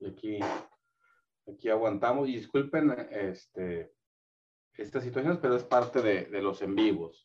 [0.00, 0.40] Y aquí,
[1.46, 2.28] aquí aguantamos.
[2.28, 3.94] Y disculpen este,
[4.74, 7.24] estas situaciones, pero es parte de, de los en vivos.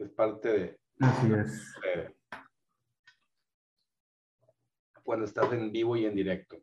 [0.00, 1.74] Es parte de, Así es.
[1.82, 2.14] de
[5.02, 6.56] cuando estás en vivo y en directo.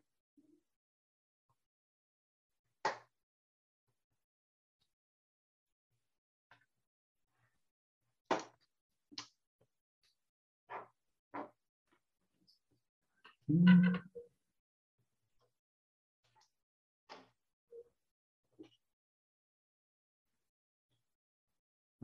[13.48, 14.17] Mm.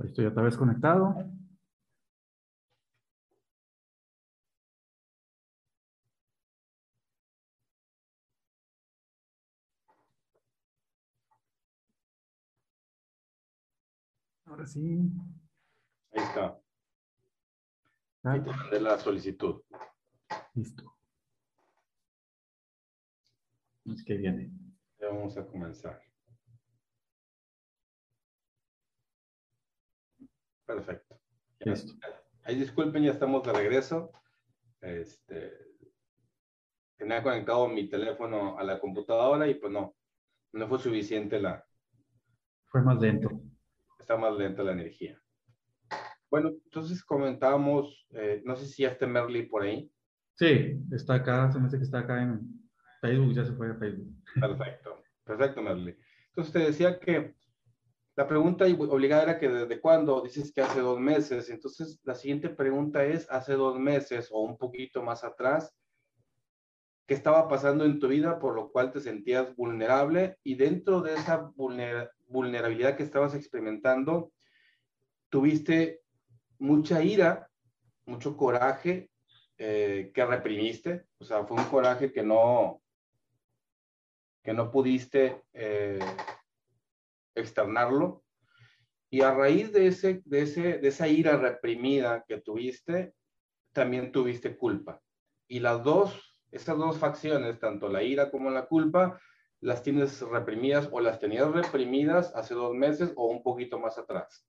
[0.03, 1.15] Ahí estoy otra vez conectado.
[14.45, 14.99] Ahora sí.
[16.13, 16.59] Ahí está.
[18.23, 19.61] Ah, Ahí te mandé la solicitud.
[20.53, 20.95] listo.
[23.85, 24.51] Es que viene.
[24.99, 26.01] Ya vamos a comenzar.
[30.75, 31.19] Perfecto.
[31.59, 31.93] Listo.
[32.43, 34.11] Ahí disculpen, ya estamos de regreso.
[34.81, 35.53] Este,
[36.97, 39.95] tenía conectado mi teléfono a la computadora y pues no,
[40.53, 41.65] no fue suficiente la,
[42.65, 43.29] Fue más lento.
[43.99, 45.21] está más lenta la energía.
[46.29, 49.89] Bueno, entonces comentábamos, eh, no sé si ya está Merly por ahí.
[50.33, 52.41] Sí, está acá, se me hace que está acá en
[52.99, 54.11] Facebook, ya se fue a Facebook.
[54.39, 55.95] Perfecto, perfecto, Merly.
[56.29, 57.35] Entonces te decía que
[58.15, 61.49] la pregunta obligada era que desde cuándo, dices que hace dos meses.
[61.49, 65.75] Entonces la siguiente pregunta es, hace dos meses o un poquito más atrás,
[67.07, 70.37] ¿qué estaba pasando en tu vida por lo cual te sentías vulnerable?
[70.43, 74.31] Y dentro de esa vulner- vulnerabilidad que estabas experimentando,
[75.29, 76.01] tuviste
[76.59, 77.49] mucha ira,
[78.05, 79.09] mucho coraje
[79.57, 81.07] eh, que reprimiste.
[81.17, 82.79] O sea, fue un coraje que no,
[84.43, 85.99] que no pudiste eh,
[87.35, 88.23] externarlo.
[89.09, 93.13] Y a raíz de, ese, de, ese, de esa ira reprimida que tuviste,
[93.71, 95.01] también tuviste culpa.
[95.47, 99.19] Y las dos, esas dos facciones, tanto la ira como la culpa,
[99.59, 104.47] las tienes reprimidas o las tenías reprimidas hace dos meses o un poquito más atrás.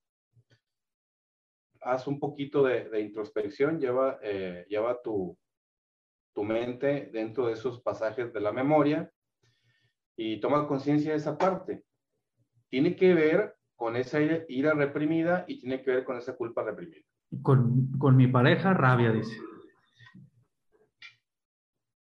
[1.80, 5.38] Haz un poquito de, introspección, lleva, eh, lleva tu,
[6.34, 9.10] tu mente dentro de esos pasajes de la memoria
[10.16, 11.84] y toma conciencia de esa parte.
[12.68, 17.02] Tiene que ver con esa ira, reprimida y tiene que ver con esa culpa reprimida.
[17.42, 19.36] Con, con mi pareja, rabia, dice.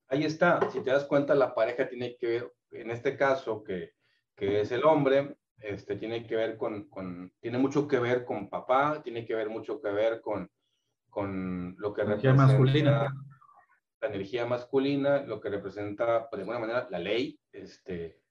[0.07, 3.91] Ahí está, si te das cuenta, la pareja tiene que ver, en este caso, que,
[4.35, 8.49] que es el hombre, este, tiene que ver con, con, tiene mucho que ver con
[8.49, 10.49] papá, tiene que ver mucho que ver con,
[11.09, 13.15] con lo que Energía representa masculina.
[14.01, 18.21] la energía masculina, lo que representa, pues, de alguna manera, la ley, este,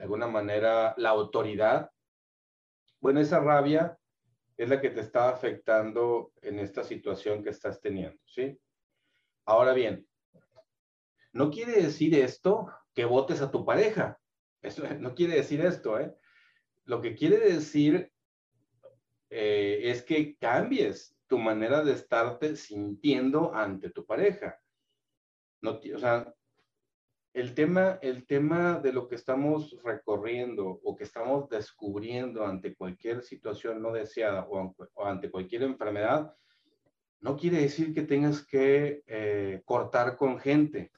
[0.00, 1.90] de alguna manera, la autoridad.
[3.00, 3.98] Bueno, esa rabia
[4.56, 8.58] es la que te está afectando en esta situación que estás teniendo, ¿sí?
[9.44, 10.08] Ahora bien,
[11.34, 14.18] no quiere decir esto que votes a tu pareja.
[14.62, 16.16] Eso no quiere decir esto, ¿eh?
[16.86, 18.10] Lo que quiere decir
[19.28, 24.58] eh, es que cambies tu manera de estarte sintiendo ante tu pareja.
[25.60, 26.34] No, o sea,
[27.32, 33.22] el tema, el tema de lo que estamos recorriendo o que estamos descubriendo ante cualquier
[33.22, 36.34] situación no deseada o, an- o ante cualquier enfermedad,
[37.20, 40.90] no quiere decir que tengas que eh, cortar con gente.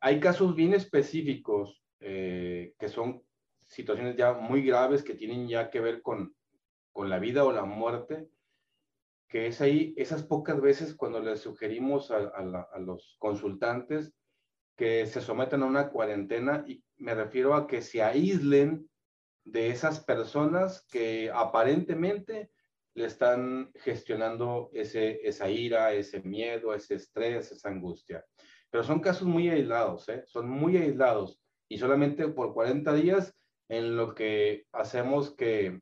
[0.00, 3.22] Hay casos bien específicos eh, que son
[3.66, 6.34] situaciones ya muy graves que tienen ya que ver con,
[6.92, 8.28] con la vida o la muerte,
[9.28, 14.14] que es ahí esas pocas veces cuando les sugerimos a, a los consultantes
[14.76, 18.88] que se sometan a una cuarentena y me refiero a que se aíslen
[19.44, 22.50] de esas personas que aparentemente
[22.94, 28.24] le están gestionando ese, esa ira, ese miedo, ese estrés, esa angustia.
[28.70, 30.24] Pero son casos muy aislados, ¿eh?
[30.26, 33.34] son muy aislados y solamente por 40 días
[33.68, 35.80] en lo que hacemos que,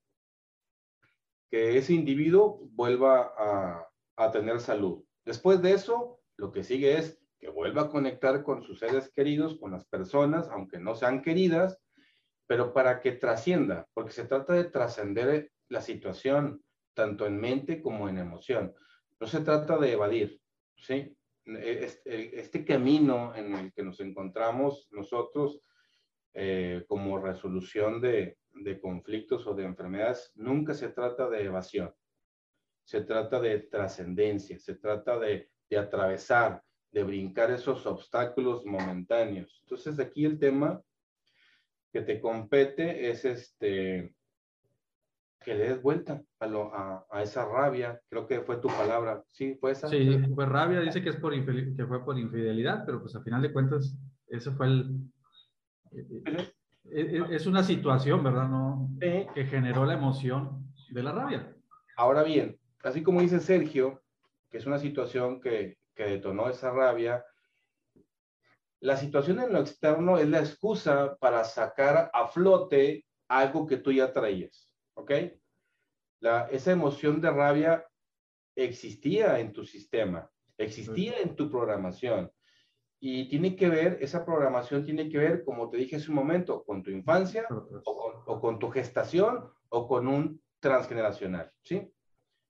[1.51, 5.05] que ese individuo vuelva a, a tener salud.
[5.25, 9.59] Después de eso, lo que sigue es que vuelva a conectar con sus seres queridos,
[9.59, 11.79] con las personas, aunque no sean queridas,
[12.47, 16.65] pero para que trascienda, porque se trata de trascender la situación,
[16.95, 18.75] tanto en mente como en emoción.
[19.21, 20.41] No se trata de evadir,
[20.75, 21.15] ¿sí?
[21.45, 25.61] este, este, camino en el que nos encontramos nosotros
[26.33, 28.39] eh, como resolución de,
[28.81, 31.95] conflictos o de enfermedades, nunca se trata de evasión,
[32.85, 36.63] se trata de trascendencia, se trata de atravesar,
[36.95, 39.59] de brincar esos obstáculos momentáneos.
[39.63, 40.81] Entonces aquí el tema
[41.93, 44.15] que te compete es este,
[45.45, 49.25] que le des vuelta a, lo, a, a, esa rabia, creo que fue tu palabra,
[49.27, 49.57] ¿sí?
[49.61, 49.89] ¿Fue esa?
[49.89, 53.43] Sí, fue rabia, dice que, es por que fue por infidelidad, pero pues al final
[53.43, 55.01] de cuentas, ese fue el...
[56.93, 58.49] Es, una situación, ¿verdad?
[58.49, 61.53] No, Que generó la emoción de la rabia.
[61.97, 64.01] Ahora bien, así como dice Sergio,
[64.49, 67.25] que es una situación que, que detonó esa rabia,
[68.81, 73.93] la situación en lo externo es la excusa para sacar a flote algo que tú
[73.93, 74.71] ya traías.
[74.95, 75.13] ¿ok?
[76.21, 77.87] La, esa emoción de rabia
[78.57, 82.31] existía en tu sistema, existía en tu programación.
[83.01, 86.65] Y tiene que ver, esa programación tiene que ver, como te dije hace un momento,
[86.65, 87.47] con tu infancia
[87.85, 91.93] o con, tu gestación o con un transgeneracional, ¿sí?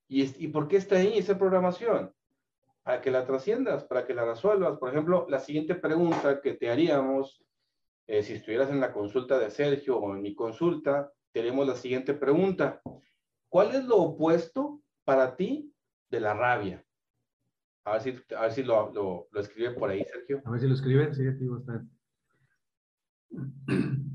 [0.06, 2.13] ¿Y, ¿Y por qué está ahí esa programación?
[2.84, 4.78] Para que la trasciendas, para que la resuelvas.
[4.78, 7.44] Por ejemplo, la siguiente pregunta que te haríamos,
[8.06, 12.14] eh, si estuvieras en la consulta de Sergio o en mi consulta, tenemos la siguiente
[12.14, 12.80] pregunta.
[13.48, 15.72] ¿Cuál es lo opuesto para ti
[16.10, 16.84] de la rabia?
[17.84, 20.42] A ver si, a ver si lo, lo, escribe por ahí, Sergio.
[20.44, 21.60] A ver si lo escribe, sí, aquí va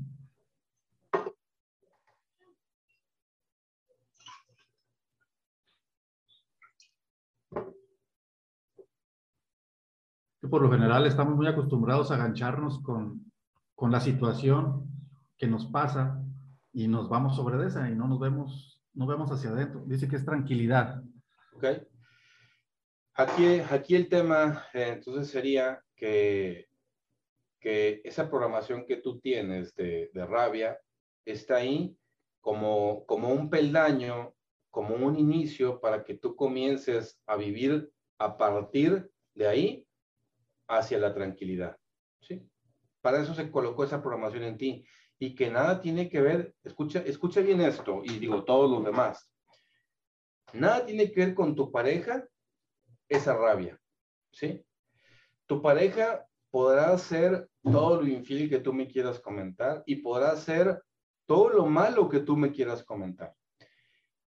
[10.48, 13.30] por lo general estamos muy acostumbrados a agancharnos con,
[13.74, 14.86] con la situación
[15.36, 16.22] que nos pasa
[16.72, 19.82] y nos vamos sobre esa y no nos vemos, no vemos hacia adentro.
[19.86, 21.02] Dice que es tranquilidad.
[21.52, 21.64] Ok.
[23.14, 26.68] Aquí, aquí el tema eh, entonces sería que,
[27.58, 30.78] que esa programación que tú tienes de, de rabia
[31.26, 31.94] está ahí
[32.40, 34.32] como, como un peldaño,
[34.70, 39.86] como un inicio para que tú comiences a vivir a partir de ahí
[40.70, 41.76] hacia la tranquilidad.
[42.20, 42.48] ¿sí?
[43.00, 44.84] Para eso se colocó esa programación en ti
[45.18, 49.30] y que nada tiene que ver, escucha, escucha bien esto y digo todos los demás,
[50.52, 52.26] nada tiene que ver con tu pareja
[53.08, 53.78] esa rabia,
[54.32, 54.64] ¿sí?
[55.46, 60.82] Tu pareja podrá hacer todo lo infiel que tú me quieras comentar y podrá hacer
[61.26, 63.34] todo lo malo que tú me quieras comentar.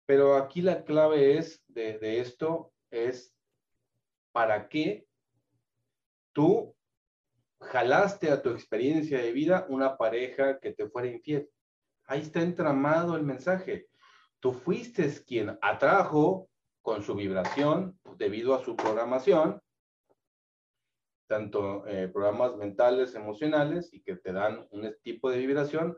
[0.07, 3.35] Pero aquí la clave es de, de esto es
[4.33, 5.07] para qué
[6.33, 6.75] tú
[7.61, 11.49] jalaste a tu experiencia de vida una pareja que te fuera infiel.
[12.07, 13.89] Ahí está entramado el mensaje.
[14.41, 16.49] Tú fuiste quien atrajo
[16.83, 19.61] con su vibración debido a su programación,
[21.29, 25.97] tanto eh, programas mentales, emocionales y que te dan un tipo de vibración,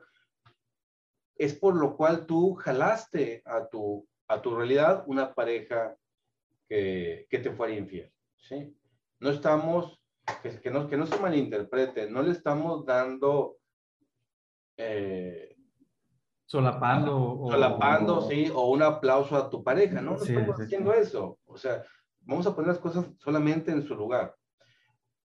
[1.36, 5.96] es por lo cual tú jalaste a tu, a tu realidad una pareja
[6.68, 8.12] que, que te fuera infiel.
[8.36, 8.76] ¿sí?
[9.20, 10.01] No estamos
[10.62, 13.56] que, no, que no se malinterprete, no le estamos dando...
[14.76, 15.56] Eh,
[16.46, 17.46] solapando.
[17.50, 20.12] Solapando, o, sí, o un aplauso a tu pareja, ¿no?
[20.12, 21.38] No estamos haciendo eso.
[21.44, 21.82] O sea,
[22.20, 24.34] vamos a poner las cosas solamente en su lugar.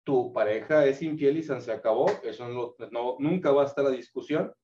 [0.04, 4.54] Tu pareja es infiel y se acabó, eso no, nunca va a estar la discusión,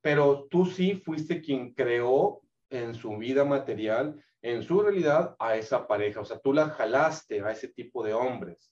[0.00, 5.86] pero tú sí fuiste quien creó en su vida material, en su realidad, a esa
[5.86, 6.20] pareja.
[6.20, 8.71] O sea, tú la jalaste a ese tipo de hombres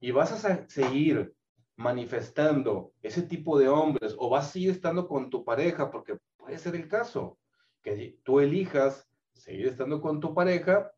[0.00, 1.34] y vas a seguir
[1.76, 6.58] manifestando ese tipo de hombres o vas a seguir estando con tu pareja, porque puede
[6.58, 7.38] ser el caso,
[7.82, 10.92] que tú elijas seguir estando con tu pareja,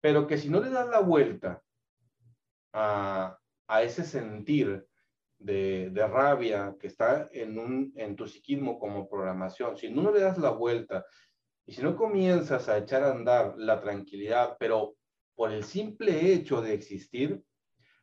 [0.00, 1.62] pero que si no le das la vuelta
[2.72, 4.86] a, a ese sentir
[5.38, 10.20] de, de, rabia que está en, un, en tu psiquismo como programación, si no le
[10.20, 11.04] das la vuelta
[11.66, 14.96] y si no comienzas a echar a andar la tranquilidad, pero
[15.34, 17.42] por el simple hecho de existir,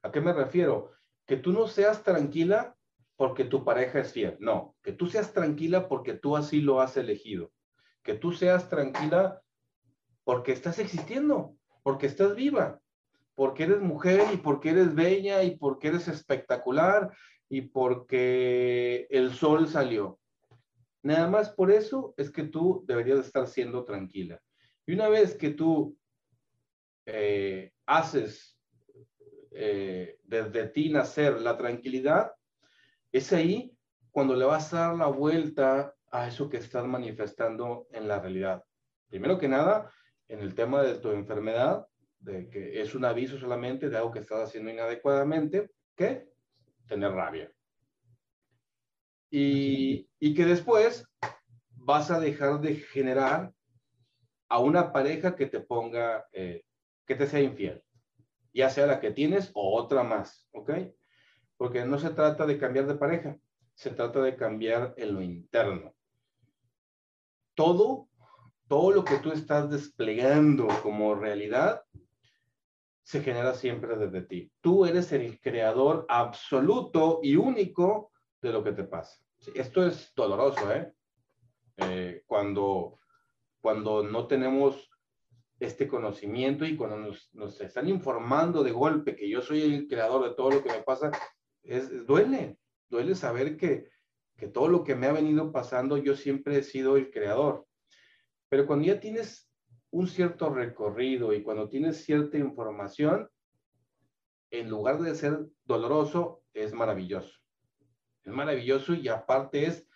[0.01, 0.91] ¿A qué me refiero?
[1.25, 2.75] Que tú no seas tranquila
[3.15, 4.37] porque tu pareja es fiel.
[4.39, 7.51] No, que tú seas tranquila porque tú así lo has elegido.
[8.03, 9.41] Que tú seas tranquila
[10.23, 12.79] porque estás existiendo, porque estás viva,
[13.35, 17.11] porque eres mujer y porque eres bella y porque eres espectacular
[17.49, 20.19] y porque el sol salió.
[21.01, 24.39] Nada más por eso es que tú deberías estar siendo tranquila.
[24.85, 25.97] Y una vez que tú
[27.05, 28.58] eh, haces
[29.61, 32.31] eh, desde ti nacer la tranquilidad,
[33.11, 33.75] es ahí
[34.09, 38.63] cuando le vas a dar la vuelta a eso que estás manifestando en la realidad.
[39.09, 39.91] Primero que nada,
[40.29, 41.85] en el tema de tu enfermedad,
[42.19, 46.29] de que es un aviso solamente de algo que estás haciendo inadecuadamente, que
[46.87, 47.51] tener rabia.
[49.29, 51.05] Y, y que después
[51.71, 53.51] vas a dejar de generar
[54.47, 56.63] a una pareja que te ponga, eh,
[57.05, 57.83] que te sea infiel,
[58.53, 60.71] ya sea la que tienes o otra más, ¿ok?
[61.57, 63.37] Porque no se trata de cambiar de pareja,
[63.73, 65.93] se trata de cambiar en lo interno.
[67.55, 68.07] Todo,
[68.67, 71.83] todo lo que tú estás desplegando como realidad
[73.03, 74.51] se genera siempre desde ti.
[74.61, 79.19] Tú eres el creador absoluto y único de lo que te pasa.
[79.55, 80.93] Esto es doloroso, ¿eh?
[81.77, 82.99] eh cuando
[83.61, 84.88] cuando no tenemos
[85.59, 90.29] este conocimiento y cuando nos, nos, están informando de golpe que yo soy el creador
[90.29, 91.11] de todo lo que me pasa,
[91.63, 92.57] es, duele,
[92.89, 93.89] duele saber que,
[94.37, 97.67] que todo lo que me ha venido pasando, yo siempre he sido el creador.
[98.47, 99.49] Pero cuando ya tienes
[99.91, 103.29] un cierto recorrido y cuando tienes cierta información,
[104.51, 107.37] en lugar de ser doloroso, es maravilloso.
[108.23, 109.87] Es maravilloso y aparte es,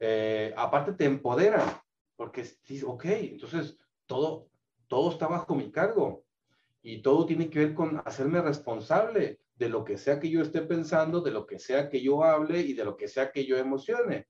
[0.00, 1.84] eh, aparte te empodera,
[2.16, 2.44] porque
[2.84, 4.50] ok, entonces todo,
[4.88, 6.24] todo está bajo mi cargo
[6.82, 10.62] y todo tiene que ver con hacerme responsable de lo que sea que yo esté
[10.62, 13.56] pensando, de lo que sea que yo hable y de lo que sea que yo
[13.56, 14.26] emocione.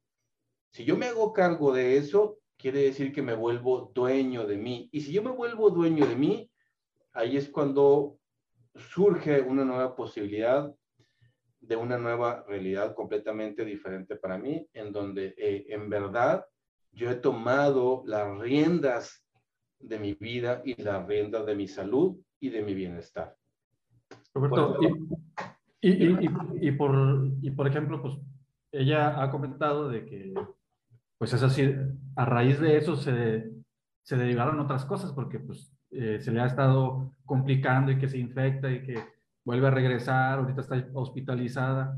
[0.71, 4.89] Si yo me hago cargo de eso, quiere decir que me vuelvo dueño de mí.
[4.93, 6.51] Y si yo me vuelvo dueño de mí,
[7.13, 8.19] ahí es cuando
[8.75, 10.73] surge una nueva posibilidad
[11.61, 16.45] de una nueva realidad completamente diferente para mí, en donde eh, en verdad
[16.93, 19.24] yo he tomado las riendas
[19.89, 23.37] de mi vida y las riendas de mi salud y de mi bienestar.
[24.35, 24.79] Roberto,
[25.81, 26.29] y, y,
[26.61, 28.15] y, por, y por ejemplo, pues
[28.73, 30.35] ella ha comentado de que,
[31.19, 31.75] pues es así,
[32.17, 33.51] a raíz de eso se,
[34.03, 38.19] se derivaron otras cosas porque pues eh, se le ha estado complicando y que se
[38.19, 38.99] infecta y que
[39.45, 41.97] vuelve a regresar, ahorita está hospitalizada,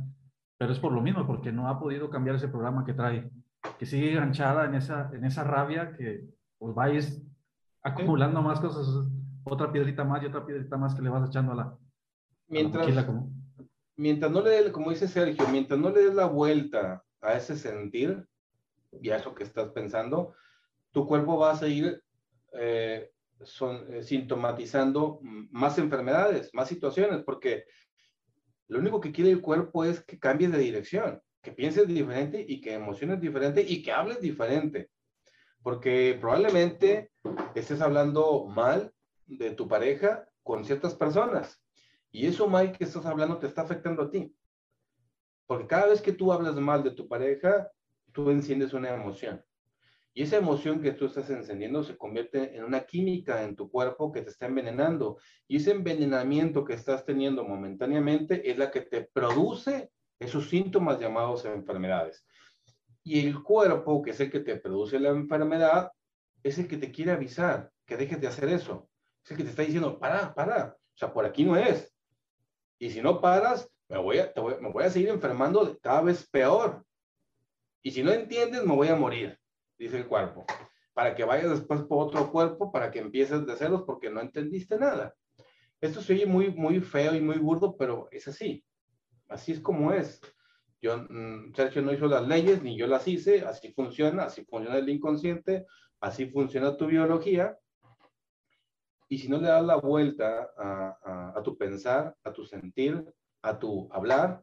[0.59, 3.30] pero es por lo mismo, porque no ha podido cambiar ese programa que trae
[3.78, 6.24] que sigue enganchada en esa, en esa rabia que
[6.59, 7.22] pues vais
[7.87, 8.87] acumulando más cosas,
[9.45, 11.78] otra piedrita más y otra piedrita más que le vas echando a la,
[12.49, 13.07] mientras,
[13.97, 17.57] mientras no le dé, como dice Sergio, mientras no le des la vuelta a ese
[17.57, 18.26] sentir
[18.91, 20.34] y a eso que estás pensando,
[20.91, 22.03] tu cuerpo va a seguir
[22.53, 23.12] eh,
[23.43, 27.66] son, eh, sintomatizando más enfermedades, más situaciones, porque
[28.66, 32.61] lo único que quiere el cuerpo es que cambies de dirección que pienses diferente y
[32.61, 34.91] que emociones diferente y que hables diferente.
[35.67, 37.11] Porque probablemente
[37.57, 38.95] estés hablando mal
[39.27, 41.61] de tu pareja con ciertas personas.
[42.12, 44.33] Y eso mal que estás hablando te está afectando a ti.
[45.45, 47.69] Porque cada vez que tú hablas mal de tu pareja,
[48.12, 49.45] tú enciendes una emoción.
[50.14, 54.12] Y esa emoción que tú estás encendiendo se convierte en una química en tu cuerpo
[54.12, 55.19] que te está envenenando.
[55.49, 59.91] Y ese envenenamiento que estás teniendo momentáneamente es la que te produce
[60.21, 62.25] esos síntomas llamados enfermedades.
[63.07, 65.93] Y el cuerpo, que es el que te produce la enfermedad,
[66.43, 68.91] es el que te quiere avisar que dejes de hacer eso.
[69.25, 71.95] Es el que te está diciendo, para, para, o sea, por aquí no es.
[72.81, 76.85] Y si no paras, me voy a, me voy a seguir enfermando cada vez peor.
[77.81, 79.39] Y si no entiendes, me voy a morir,
[79.79, 80.45] dice el cuerpo.
[80.93, 84.81] Para que vayas después por otro cuerpo, para que empieces de ceros porque no entendiste
[84.81, 85.15] nada.
[85.81, 88.65] Esto se oye muy, muy feo y muy burdo, pero es así.
[89.29, 90.21] Así es como es.
[90.95, 94.89] Mm, Sergio no hizo las leyes, ni yo las hice, así funciona, así funciona el
[94.89, 95.66] inconsciente,
[96.01, 97.59] así funciona tu biología.
[99.09, 103.05] Y si no le das la vuelta a, tu pensar, a tu sentir,
[103.43, 104.43] a tu hablar,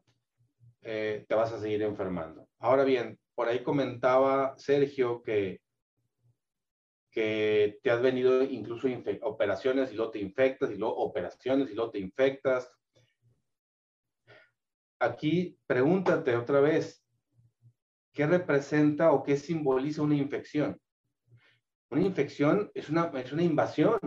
[0.82, 2.48] eh, te vas a seguir enfermando.
[2.60, 5.60] Ahora bien, por ahí comentaba Sergio que,
[7.12, 8.88] que te has venido incluso
[9.22, 12.72] operaciones y luego te infectas, y luego operaciones y luego te infectas,
[15.04, 17.04] aquí pregúntate otra vez,
[18.14, 20.80] ¿qué representa o qué simboliza una infección?
[21.90, 24.00] Una infección es una, es una invasión,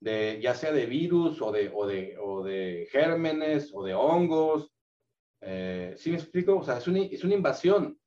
[0.00, 4.70] de, ya sea de virus o de, o de, o de gérmenes o de hongos.
[5.40, 6.56] Eh, ¿Sí me explico?
[6.56, 7.98] O sea, es una, es una invasión.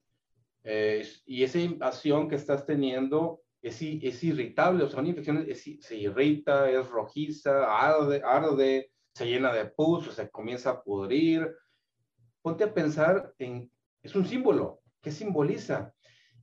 [0.64, 6.70] Eh, y esa invasión que estás teniendo es, irritable, o sea, una infección se irrita,
[6.70, 11.50] es rojiza, arde, arde, se llena de pus, o se comienza a pudrir,
[12.42, 13.72] ponte a pensar en,
[14.02, 15.94] es un símbolo, ¿qué simboliza?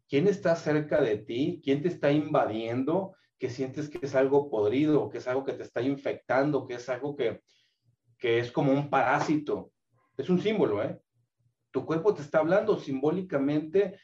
[0.08, 1.60] ¿Quién está cerca de ti?
[1.64, 3.16] ¿Quién te está invadiendo?
[3.38, 6.88] Que sientes que es algo podrido, que es algo que te está infectando, que es
[6.88, 7.42] algo que,
[8.18, 9.72] que es como un parásito.
[10.16, 11.00] Es un símbolo, ¿eh?
[11.70, 13.98] Tu cuerpo te está hablando simbólicamente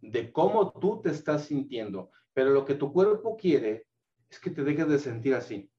[0.00, 3.86] de cómo tú te estás sintiendo, pero lo que tu cuerpo quiere
[4.30, 5.70] es que te dejes de sentir así.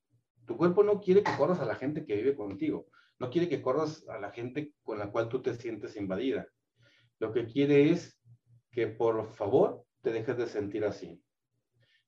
[0.46, 2.88] Tu cuerpo no quiere que corras a la gente que vive contigo,
[3.20, 6.48] no quiere que corras a la gente con la cual tú te sientes invadida.
[7.20, 8.20] Lo que quiere es
[8.72, 11.22] que por favor te dejes de sentir así.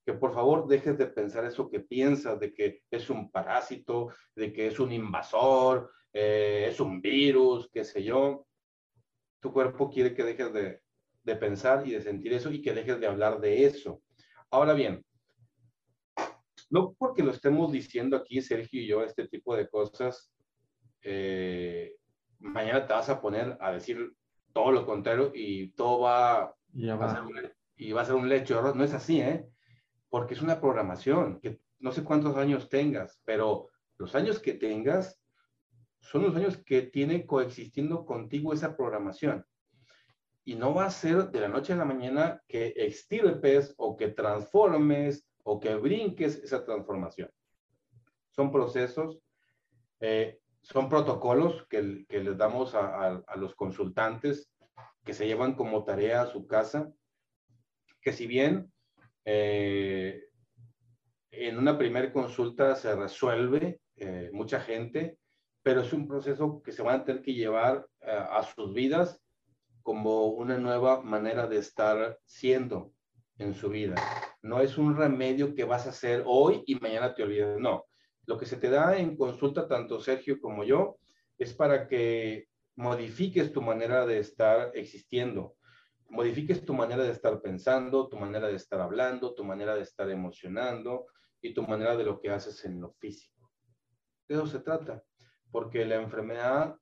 [0.06, 4.54] Que por favor dejes de pensar eso que piensas, de que es un parásito, de
[4.54, 8.46] que es un invasor, eh, es un virus, qué sé yo.
[9.40, 10.82] Tu cuerpo quiere que dejes de,
[11.24, 14.02] de pensar y de sentir eso y que dejes de hablar de eso.
[14.52, 15.04] Ahora bien,
[16.70, 20.32] no porque lo estemos diciendo aquí Sergio y yo, este tipo de cosas,
[21.02, 21.96] eh,
[22.40, 24.14] mañana te vas a poner a decir
[24.54, 27.06] todo lo contrario y todo va, va.
[27.06, 28.62] A ser un, y va a ser un lecho.
[28.74, 29.48] No es así, ¿eh?
[30.10, 35.20] Porque es una programación que no sé cuántos años tengas, pero los años que tengas
[36.02, 39.46] son los años que tiene coexistiendo contigo esa programación.
[40.44, 44.10] Y no va a ser de la noche a la mañana que extirpes o que
[44.10, 47.30] transformes o que brinques esa transformación.
[48.32, 49.20] Son procesos,
[50.00, 54.52] eh, son protocolos que, que les damos a, los consultantes
[55.06, 56.92] que se llevan como tarea a su casa,
[58.02, 58.72] que si bien
[59.26, 60.24] eh,
[61.32, 65.18] en una primera consulta se resuelve eh, mucha gente,
[65.64, 69.22] pero es un proceso que se van a tener que llevar a sus vidas
[69.84, 72.94] como una nueva manera de estar siendo
[73.40, 73.96] en su vida.
[74.42, 77.60] No es un remedio que vas a hacer hoy y mañana te olvidas.
[77.60, 77.86] No.
[78.30, 81.00] Lo que se te da en consulta, tanto Sergio como yo,
[81.40, 85.56] es para que modifiques tu manera de estar existiendo,
[86.10, 90.08] modifiques tu manera de estar pensando, tu manera de estar hablando, tu manera de estar
[90.12, 91.08] emocionando
[91.42, 93.50] y tu manera de lo que haces en lo físico.
[94.28, 95.04] De eso se trata,
[95.50, 96.76] porque la enfermedad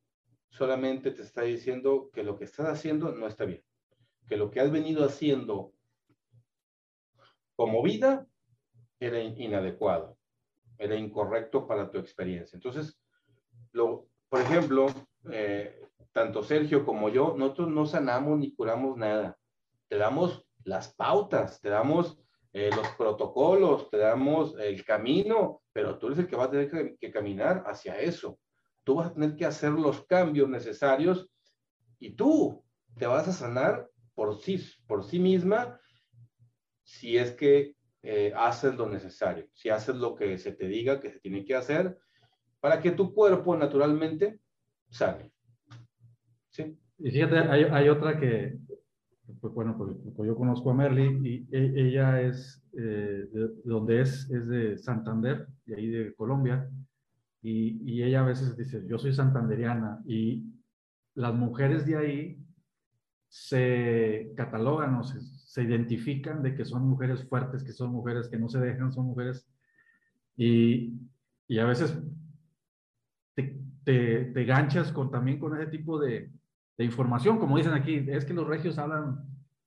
[0.49, 3.63] solamente te está diciendo que lo que estás haciendo no está bien,
[4.27, 5.71] que lo que has venido haciendo
[7.55, 8.27] como vida
[8.99, 10.16] era inadecuado,
[10.77, 12.55] era incorrecto para tu experiencia.
[12.55, 12.99] Entonces,
[13.71, 14.87] lo, por ejemplo,
[15.31, 19.37] eh, tanto Sergio como yo, nosotros no sanamos ni curamos nada.
[19.87, 22.19] Te damos las pautas, te damos
[22.53, 26.69] eh, los protocolos, te damos el camino, pero tú eres el que va a tener
[26.69, 28.37] que, que caminar hacia eso
[28.87, 31.29] tú vas a tener que hacer los cambios necesarios
[31.99, 32.63] y tú
[32.97, 35.77] te vas a sanar por sí, por sí misma
[36.85, 41.11] si es que eh, haces lo necesario, si haces lo que se te diga que
[41.11, 41.97] se tiene que hacer
[42.59, 44.39] para que tu cuerpo naturalmente
[44.89, 45.31] sane.
[46.49, 46.77] ¿Sí?
[46.99, 48.57] Y fíjate, hay, otra que,
[49.39, 54.01] pues bueno, pues, pues, yo conozco a Merly y e, ella es, eh, de, donde
[54.01, 56.69] es, es de Santander, de ahí de Colombia,
[57.41, 60.43] y, ella a veces dice, yo soy santanderiana y
[61.15, 62.37] las mujeres de ahí
[63.29, 65.19] se catalogan o se,
[65.63, 69.47] identifican de que son mujeres fuertes, que son mujeres que no se dejan, son mujeres
[70.37, 70.93] y,
[71.47, 71.97] y a veces
[73.33, 76.29] te, te, ganchas con, también con ese tipo de,
[76.77, 79.23] de, información, como dicen aquí, es que los regios hablan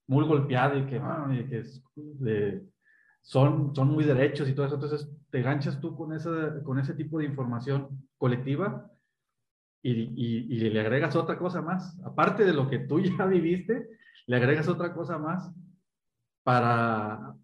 [0.06, 2.64] muy golpeado y que, ah, y que es de,
[3.20, 4.76] son, son muy derechos y todo eso.
[4.76, 8.90] Entonces, te ganchas tú con, esa, con ese tipo de información colectiva
[9.82, 11.98] y, y, y, le agregas otra cosa más.
[12.04, 13.88] Aparte de lo que tú ya viviste,
[14.26, 15.52] le agregas otra cosa más
[16.50, 17.36] para,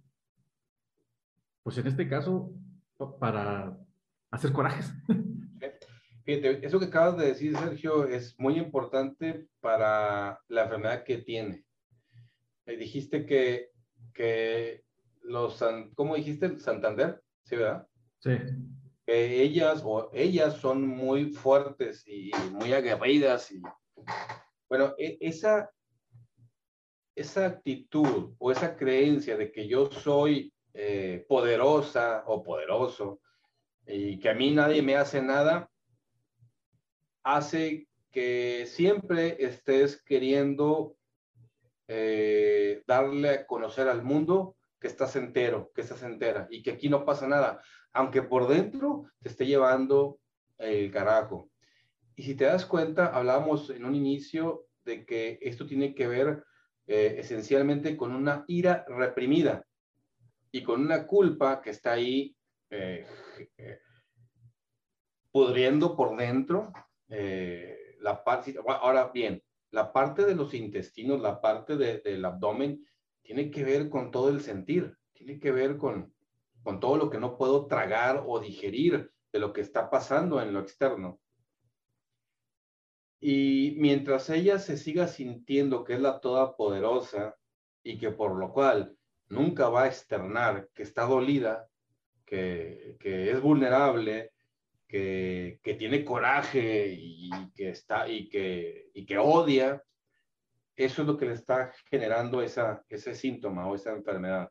[1.63, 2.51] pues en este caso,
[3.21, 3.79] para
[4.33, 4.93] hacer corajes.
[6.25, 11.65] Fíjate, eso que acabas de decir, Sergio, es muy importante para la enfermedad que tiene.
[12.67, 13.71] Dijiste que,
[14.13, 14.83] que
[15.23, 16.59] los, ¿cómo dijiste?
[16.59, 17.87] Santander, ¿sí, verdad?
[18.19, 18.33] Sí.
[19.07, 23.63] ellas o ellas son muy fuertes y muy aguerridas y
[24.69, 25.71] bueno, e, esa
[27.17, 33.21] esa actitud o esa creencia de que yo soy eh, poderosa o poderoso
[33.87, 35.71] y que a mí nadie me hace nada,
[37.23, 40.97] hace que siempre estés queriendo
[41.89, 46.91] eh, darle a conocer al mundo que estás entero, que estás entera y que aquí
[46.91, 47.63] no pasa nada,
[47.95, 50.19] aunque por dentro te esté llevando
[50.59, 51.51] el carajo.
[52.15, 56.45] Y si te das cuenta, hablábamos en un inicio de que esto tiene que ver
[56.87, 59.67] eh, esencialmente con una ira reprimida
[60.53, 62.37] y con una culpa que está ahí
[62.71, 63.05] eh,
[63.59, 63.81] eh,
[65.33, 66.73] pudriendo por dentro.
[67.09, 72.87] la parte, ahora bien, la parte de los intestinos, la parte del abdomen,
[73.23, 76.15] tiene que ver con todo el sentir, tiene que ver con,
[76.63, 80.53] con todo lo que no puedo tragar o digerir de lo que está pasando en
[80.53, 81.21] lo externo.
[83.21, 87.37] Y mientras ella se siga sintiendo que es la todopoderosa
[87.83, 88.97] y que por lo cual
[89.29, 91.69] nunca va a externar que está dolida,
[92.25, 94.33] que, que es vulnerable,
[94.87, 99.83] que, que, tiene coraje y que, está, y que, y que odia,
[100.77, 104.51] eso es lo que le está generando esa, ese síntoma o esa enfermedad.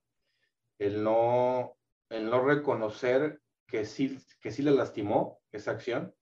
[0.80, 1.78] El no,
[2.10, 6.14] el no reconocer que sí, que sí le lastimó esa acción,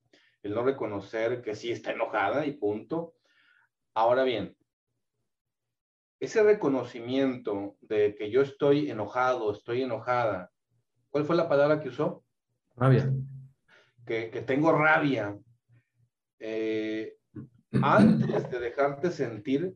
[0.44, 3.16] el no reconocer que sí está enojada y punto.
[3.96, 4.56] Ahora bien,
[6.20, 10.52] ese reconocimiento de que yo estoy enojado, estoy enojada,
[11.10, 12.24] ¿cuál fue la palabra que usó?
[12.76, 13.12] Rabia.
[14.06, 15.38] Que, que tengo rabia.
[16.40, 17.16] Eh,
[17.82, 19.76] antes de dejarte sentir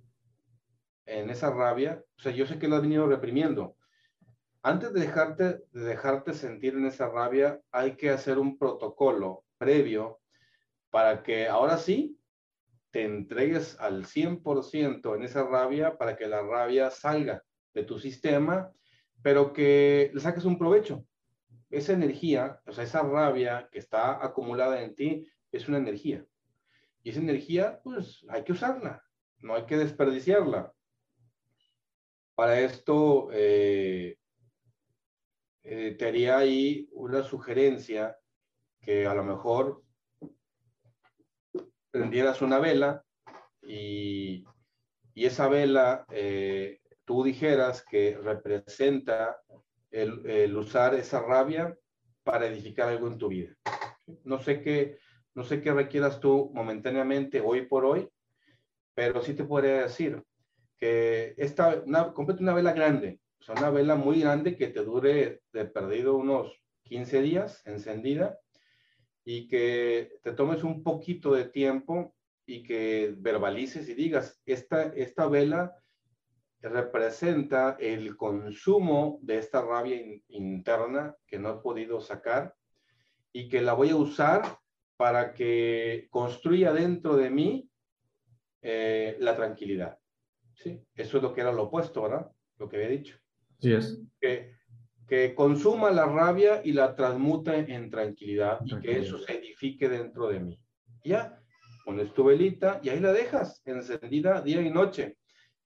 [1.05, 3.77] en esa rabia, o sea, yo sé que lo has venido reprimiendo.
[4.63, 10.19] Antes de dejarte, de dejarte sentir en esa rabia, hay que hacer un protocolo previo
[10.89, 12.17] para que ahora sí
[12.91, 18.71] te entregues al 100% en esa rabia para que la rabia salga de tu sistema,
[19.21, 21.05] pero que le saques un provecho.
[21.69, 26.25] Esa energía, o sea, esa rabia que está acumulada en ti, es una energía.
[27.03, 29.03] Y esa energía, pues hay que usarla,
[29.39, 30.73] no hay que desperdiciarla.
[32.35, 34.17] Para esto, eh,
[35.63, 38.17] eh, te haría ahí una sugerencia
[38.79, 39.83] que a lo mejor
[41.97, 43.03] prendieras una vela
[43.61, 44.45] y,
[45.15, 49.41] esa vela eh, tú dijeras que representa
[49.89, 51.75] el, usar esa rabia
[52.23, 53.55] para edificar algo en tu vida.
[54.23, 54.99] No sé qué,
[55.33, 58.07] no sé qué requieras tú momentáneamente hoy por hoy,
[58.93, 60.21] pero sí te podría decir,
[60.77, 65.65] que esta, una, una vela grande, o una vela muy grande que te dure de
[65.65, 68.37] perdido unos 15 días encendida
[69.29, 72.15] y que te tomes un poquito de tiempo
[72.45, 75.75] y que verbalices y digas, esta, esta vela
[76.61, 82.55] representa el consumo de esta rabia interna que no he podido sacar
[83.33, 84.59] y que la voy a usar
[84.95, 87.69] para que construya dentro de mí
[88.61, 89.99] eh, la tranquilidad.
[90.53, 92.31] Sí, eso es lo que era lo opuesto, ¿verdad?
[92.59, 93.17] Lo que había dicho.
[93.59, 94.01] Sí es.
[94.21, 94.56] Que,
[95.07, 100.27] que consuma la rabia y la transmute en tranquilidad, y que eso se edifique dentro
[100.27, 100.59] de mí.
[101.03, 101.41] Ya,
[101.85, 105.17] pones tu velita y ahí la dejas encendida día y noche.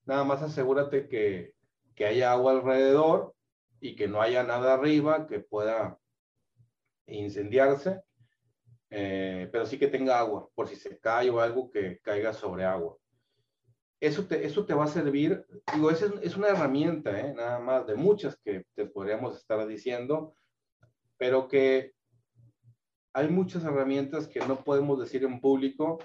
[0.05, 1.53] Nada más asegúrate que,
[1.95, 3.33] que haya agua alrededor
[3.79, 5.97] y que no haya nada arriba que pueda
[7.07, 8.01] incendiarse,
[8.91, 12.63] eh, pero sí que tenga agua, por si se cae o algo que caiga sobre
[12.63, 13.00] agua
[14.01, 17.33] eso te, eso te va a servir, digo, es, es una herramienta, ¿eh?
[17.35, 20.33] nada más de muchas que te podríamos estar diciendo,
[21.17, 21.93] pero que
[23.13, 25.99] hay muchas herramientas que no podemos decir en público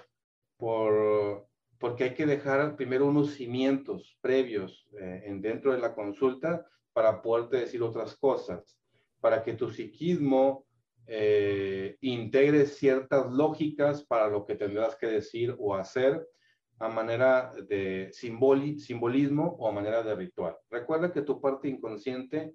[0.57, 1.47] por,
[1.79, 7.23] porque hay que dejar primero unos cimientos previos eh, en, dentro de la consulta para
[7.23, 8.79] poderte decir otras cosas,
[9.19, 10.67] para que tu psiquismo
[11.07, 16.27] eh, integre ciertas lógicas para lo que tendrás que decir o hacer
[16.79, 20.57] a manera de simbolismo o a manera de ritual.
[20.69, 22.53] Recuerda que tu parte inconsciente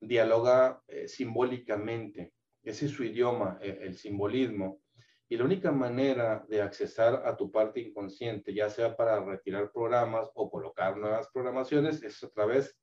[0.00, 2.32] dialoga eh, simbólicamente.
[2.62, 4.80] Ese es su idioma, eh, el simbolismo.
[5.28, 10.28] Y la única manera de accesar a tu parte inconsciente, ya sea para retirar programas
[10.34, 12.78] o colocar nuevas programaciones, es a través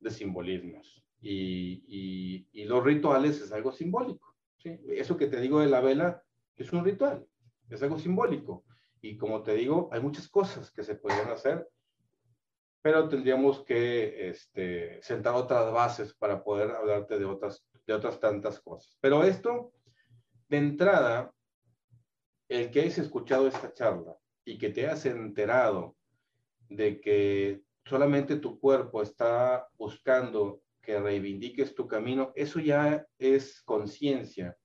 [0.00, 1.02] de simbolismos.
[1.22, 4.34] Y, los rituales es algo simbólico.
[4.62, 6.22] Eso que te digo de la vela
[6.56, 7.26] es un ritual,
[7.68, 8.64] es algo simbólico.
[9.00, 11.68] Y como te digo, hay muchas cosas que se podrían hacer,
[12.82, 18.60] pero tendríamos que este, sentar otras bases para poder hablarte de otras, de otras tantas
[18.60, 18.96] cosas.
[19.00, 19.72] Pero esto,
[20.48, 21.32] de entrada,
[22.48, 25.96] el que hayas escuchado esta charla y que te hayas enterado
[26.68, 34.56] de que solamente tu cuerpo está buscando que reivindiques tu camino, eso ya es conciencia.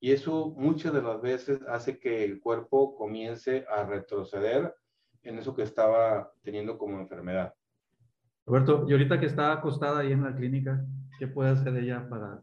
[0.00, 4.74] Y eso muchas de las veces hace que el cuerpo comience a retroceder
[5.22, 7.54] en eso que estaba teniendo como enfermedad.
[8.46, 10.82] Roberto, y ahorita que está acostada ahí en la clínica,
[11.18, 12.42] ¿qué puede hacer ella para...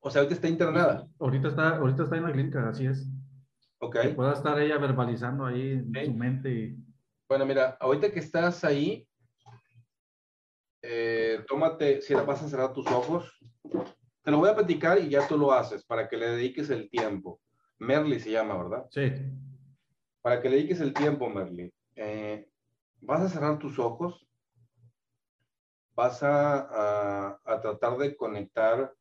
[0.00, 1.08] O sea, ahorita está internada.
[1.18, 3.08] Ahorita está, ahorita está en la clínica, así es.
[3.80, 3.96] Ok.
[4.14, 6.50] pueda estar ella verbalizando ahí en su mente.
[6.50, 6.76] Y...
[7.26, 9.08] Bueno, mira, ahorita que estás ahí,
[10.82, 13.32] eh, tómate, si la vas a cerrar tus ojos,
[14.28, 16.90] te lo voy a platicar y ya tú lo haces para que le dediques el
[16.90, 17.40] tiempo.
[17.78, 18.86] Merly se llama, ¿verdad?
[18.90, 19.10] Sí.
[20.20, 21.72] Para que le dediques el tiempo, Merly.
[21.96, 22.46] Eh,
[23.00, 24.28] vas a cerrar tus ojos.
[25.94, 28.92] Vas a, tratar de conectar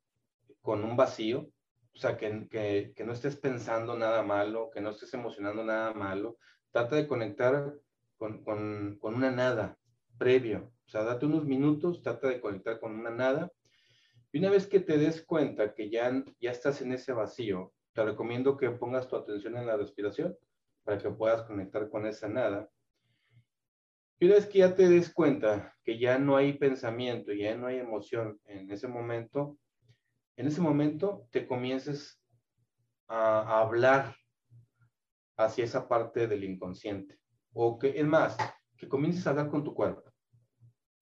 [0.61, 1.49] con un vacío.
[1.93, 6.37] O sea, que, no estés pensando nada malo, que no estés emocionando nada malo.
[6.71, 7.73] Trata de conectar
[8.17, 9.77] con, con una nada
[10.17, 10.71] previo.
[10.85, 13.51] O sea, date unos minutos, trata de conectar con una nada
[14.31, 18.03] Y una vez que te des cuenta que ya, ya estás en ese vacío, te
[18.03, 20.37] recomiendo que pongas tu atención en la respiración
[20.83, 22.69] para que puedas conectar con esa nada.
[24.19, 27.67] Y una vez que ya te des cuenta que ya no hay pensamiento, ya no
[27.67, 29.57] hay emoción en ese momento,
[30.35, 32.21] en ese momento te comiences
[33.07, 34.15] a, a hablar
[35.37, 37.19] hacia esa parte del inconsciente.
[37.53, 38.37] O que, es más,
[38.75, 40.11] que comiences a hablar con tu cuerpo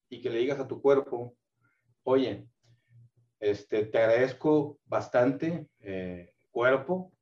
[0.08, 1.36] y que le digas a tu cuerpo,
[2.04, 2.48] oye,
[3.40, 7.12] este, te agradezco bastante, eh, cuerpo,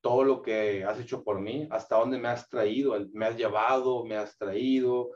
[0.00, 4.04] todo lo que has hecho por mí, hasta dónde me has traído, me has llevado,
[4.04, 5.12] me has traído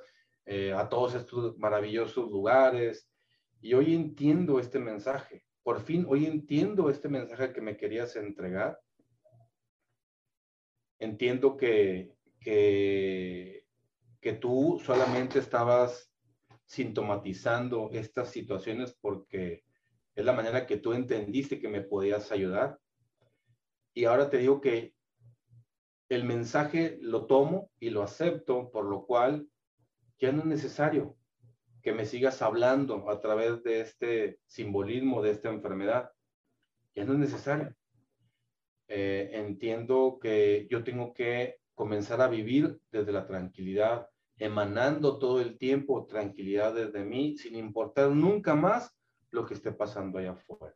[0.47, 3.07] eh, a todos estos maravillosos lugares.
[3.61, 5.45] Y hoy entiendo este mensaje.
[5.63, 8.81] Por fin, hoy entiendo este mensaje que me querías entregar.
[10.99, 13.67] Entiendo que, que,
[14.23, 16.11] que tú solamente estabas
[16.65, 19.65] sintomatizando estas situaciones porque
[20.19, 22.81] es la manera que tú entendiste que me podías ayudar.
[23.95, 24.93] Y ahora te digo que
[26.09, 29.49] el mensaje lo tomo y lo acepto, por lo cual
[30.19, 31.17] ya no es necesario
[31.83, 36.11] que me sigas hablando a través de este simbolismo de esta enfermedad.
[36.97, 37.77] Ya no es necesario.
[38.89, 45.59] Eh, entiendo que yo tengo que comenzar a vivir desde la tranquilidad, emanando todo el
[45.59, 48.98] tiempo tranquilidad desde mí, sin importar nunca más
[49.31, 50.75] lo que esté pasando allá afuera.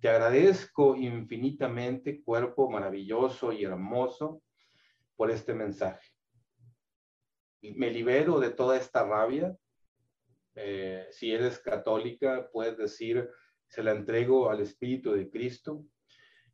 [0.00, 4.42] Te agradezco infinitamente, cuerpo maravilloso y hermoso,
[5.16, 6.10] por este mensaje.
[7.60, 9.56] Me libero de toda esta rabia.
[10.56, 13.30] Eh, si eres católica, puedes decir,
[13.68, 15.84] se la entrego al Espíritu de Cristo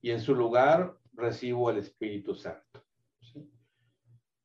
[0.03, 2.84] y en su lugar recibo al Espíritu Santo.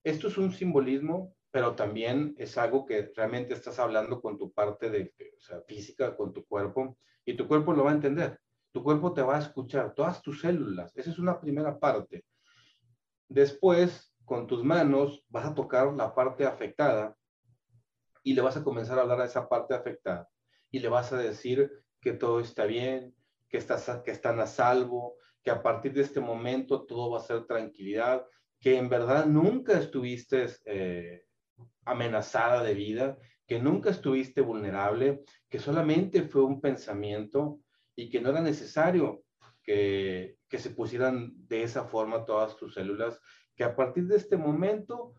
[0.03, 4.89] Esto es un simbolismo, pero también es algo que realmente estás hablando con tu parte
[4.89, 5.13] de,
[5.67, 8.39] física, con tu cuerpo, y tu cuerpo lo va a entender.
[8.71, 10.91] Tu cuerpo te va a escuchar, todas tus células.
[10.97, 12.25] Esa es una primera parte.
[13.29, 17.15] Después, con tus manos, vas a tocar la parte afectada
[18.23, 20.27] y le vas a comenzar a hablar a esa parte afectada.
[20.71, 23.13] Y le vas a decir que todo está bien,
[23.47, 27.23] que, estás, que están a salvo, que a partir de este momento todo va a
[27.23, 28.25] ser tranquilidad,
[28.59, 31.25] que en verdad nunca estuviste eh,
[31.85, 37.59] amenazada de vida, que nunca estuviste vulnerable, que solamente fue un pensamiento
[37.95, 39.23] y que no era necesario
[39.61, 43.19] que, que se pusieran de esa forma todas tus células,
[43.55, 45.15] que a partir de este momento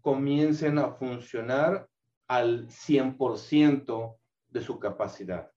[0.00, 1.88] comiencen a funcionar
[2.26, 4.16] al 100%
[4.48, 5.50] de su capacidad,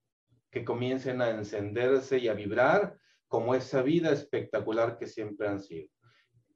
[0.49, 2.97] que comiencen a encenderse y a vibrar
[3.28, 5.88] como esa vida espectacular que siempre han sido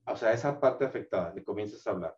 [0.07, 2.15] o sea, esa parte afectada, le comienzas a hablar.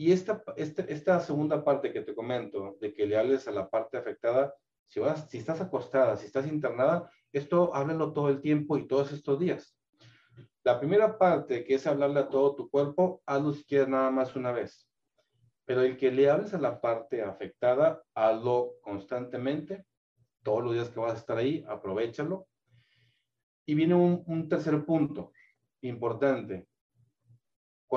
[0.00, 3.68] Y esta, esta, esta, segunda parte que te comento, de que le hables a la
[3.68, 4.54] parte afectada,
[4.86, 9.12] si, vas, si estás acostada, si estás internada, esto háblalo todo el tiempo y todos
[9.12, 9.78] estos días.
[10.64, 14.34] La primera parte, que es hablarle a todo tu cuerpo, hazlo si quieres nada más
[14.36, 14.90] una vez.
[15.66, 19.84] Pero el que le hables a la parte afectada, hazlo constantemente,
[20.42, 22.48] todos los días que vas a estar ahí, aprovechalo.
[23.66, 25.30] Y viene un, un tercer punto
[25.82, 26.66] importante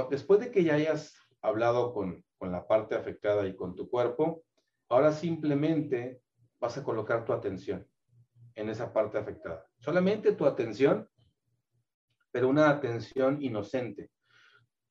[0.09, 4.43] después de que ya hayas hablado con, con la parte afectada y con tu cuerpo,
[4.89, 6.21] ahora simplemente
[6.59, 7.87] vas a colocar tu atención
[8.55, 9.65] en esa parte afectada.
[9.79, 11.07] Solamente tu atención,
[12.31, 14.09] pero una atención inocente.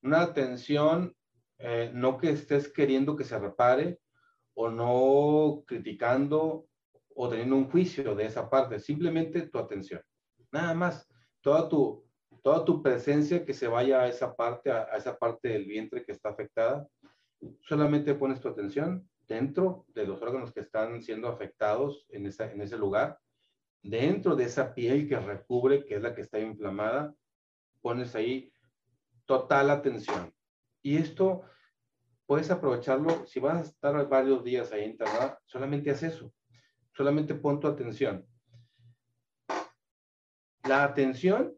[0.02, 1.16] Una atención
[1.58, 4.00] eh, no que estés queriendo que se repare
[4.54, 6.66] o no criticando
[7.14, 10.02] o teniendo un juicio de esa parte, simplemente tu atención.
[10.50, 11.08] Nada más,
[11.40, 12.04] toda tu,
[12.42, 16.12] toda tu presencia que se vaya a esa parte, a, esa parte del vientre que
[16.12, 16.86] está afectada.
[17.60, 22.60] Solamente pones tu atención dentro de los órganos que están siendo afectados en, esa, en
[22.60, 23.18] ese lugar,
[23.82, 27.14] dentro de esa piel que recubre, que es la que está inflamada,
[27.80, 28.52] pones ahí
[29.24, 30.34] total atención.
[30.82, 31.42] Y esto
[32.26, 36.32] puedes aprovecharlo, si vas a estar varios días ahí internada, solamente haz eso,
[36.92, 38.26] solamente pon tu atención.
[40.64, 41.56] La atención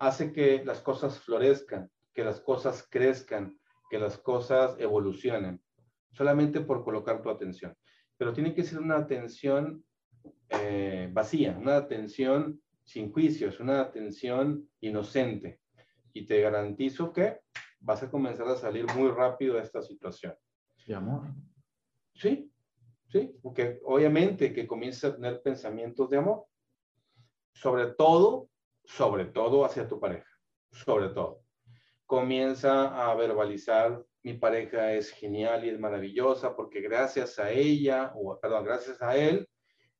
[0.00, 5.62] hace que las cosas florezcan, que las cosas crezcan, que las cosas evolucionen,
[6.10, 7.76] solamente por colocar tu atención.
[8.16, 9.84] Pero tiene que ser una atención
[10.48, 15.60] eh, vacía, una atención sin juicios, una atención inocente.
[16.12, 17.40] Y te garantizo que
[17.78, 20.34] vas a comenzar a salir muy rápido de esta situación.
[20.76, 21.26] Sí, amor.
[22.14, 22.50] Sí,
[23.08, 26.46] sí, porque obviamente que comiences a tener pensamientos de amor.
[27.52, 28.49] Sobre todo
[28.96, 30.28] sobre todo hacia tu pareja,
[30.70, 31.42] sobre todo.
[32.06, 38.38] Comienza a verbalizar, mi pareja es genial y es maravillosa porque gracias a ella, o
[38.40, 39.48] perdón, gracias a él,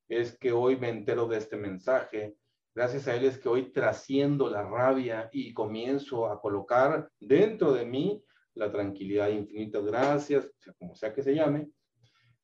[0.09, 2.35] es que hoy me entero de este mensaje.
[2.75, 7.85] Gracias a Él es que hoy trasciendo la rabia y comienzo a colocar dentro de
[7.85, 8.25] mí
[8.55, 9.81] la tranquilidad infinita.
[9.81, 11.69] Gracias, como sea que se llame,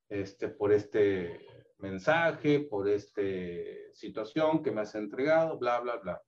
[0.08, 1.46] este, por este
[1.78, 3.22] mensaje, por esta
[3.92, 6.22] situación que me has entregado, bla, bla, bla.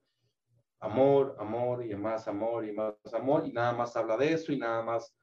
[0.80, 4.58] Amor, amor y más amor y más amor y nada más habla de eso y
[4.58, 5.14] nada más.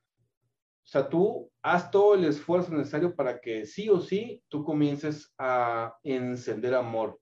[0.84, 5.34] O sea, tú haz todo el esfuerzo necesario para que sí o sí tú comiences
[5.38, 7.20] a encender amor,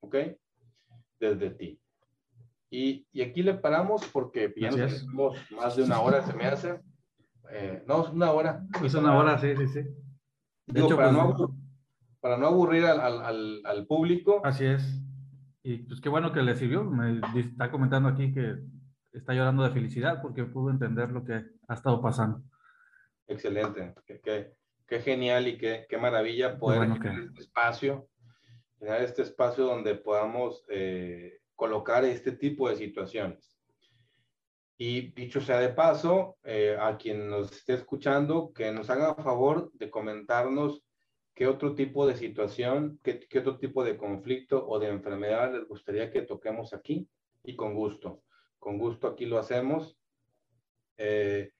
[0.00, 0.16] ¿ok?
[1.18, 1.80] Desde ti.
[2.70, 5.06] Y, y aquí le paramos porque ya nos
[5.50, 6.80] más de una hora, se me hace.
[7.50, 8.66] Eh, no, una hora.
[8.84, 9.80] Es una hora, sí, sí, sí.
[10.66, 11.56] De hecho, para, pues, no,
[12.20, 14.40] para no aburrir al, al, al, público.
[14.44, 15.00] Así es.
[15.66, 16.84] Y pues qué bueno que le sirvió.
[16.84, 18.54] Me está comentando aquí que
[19.12, 22.40] está llorando de felicidad porque pudo entender lo que ha estado pasando.
[23.26, 23.92] Excelente.
[24.06, 24.54] Qué,
[24.86, 28.08] qué, genial y qué, qué maravilla poder tener este espacio,
[28.78, 33.58] tener este espacio donde podamos eh, colocar este tipo de situaciones.
[34.78, 39.72] Y dicho sea de paso, eh, a quien nos esté escuchando, que nos haga favor
[39.72, 40.85] de comentarnos
[41.36, 45.68] qué otro tipo de situación, qué, qué, otro tipo de conflicto o de enfermedad les
[45.68, 47.08] gustaría que toquemos aquí
[47.44, 48.22] y con gusto.
[48.58, 49.98] Con gusto aquí lo hacemos.
[50.96, 51.52] Eh,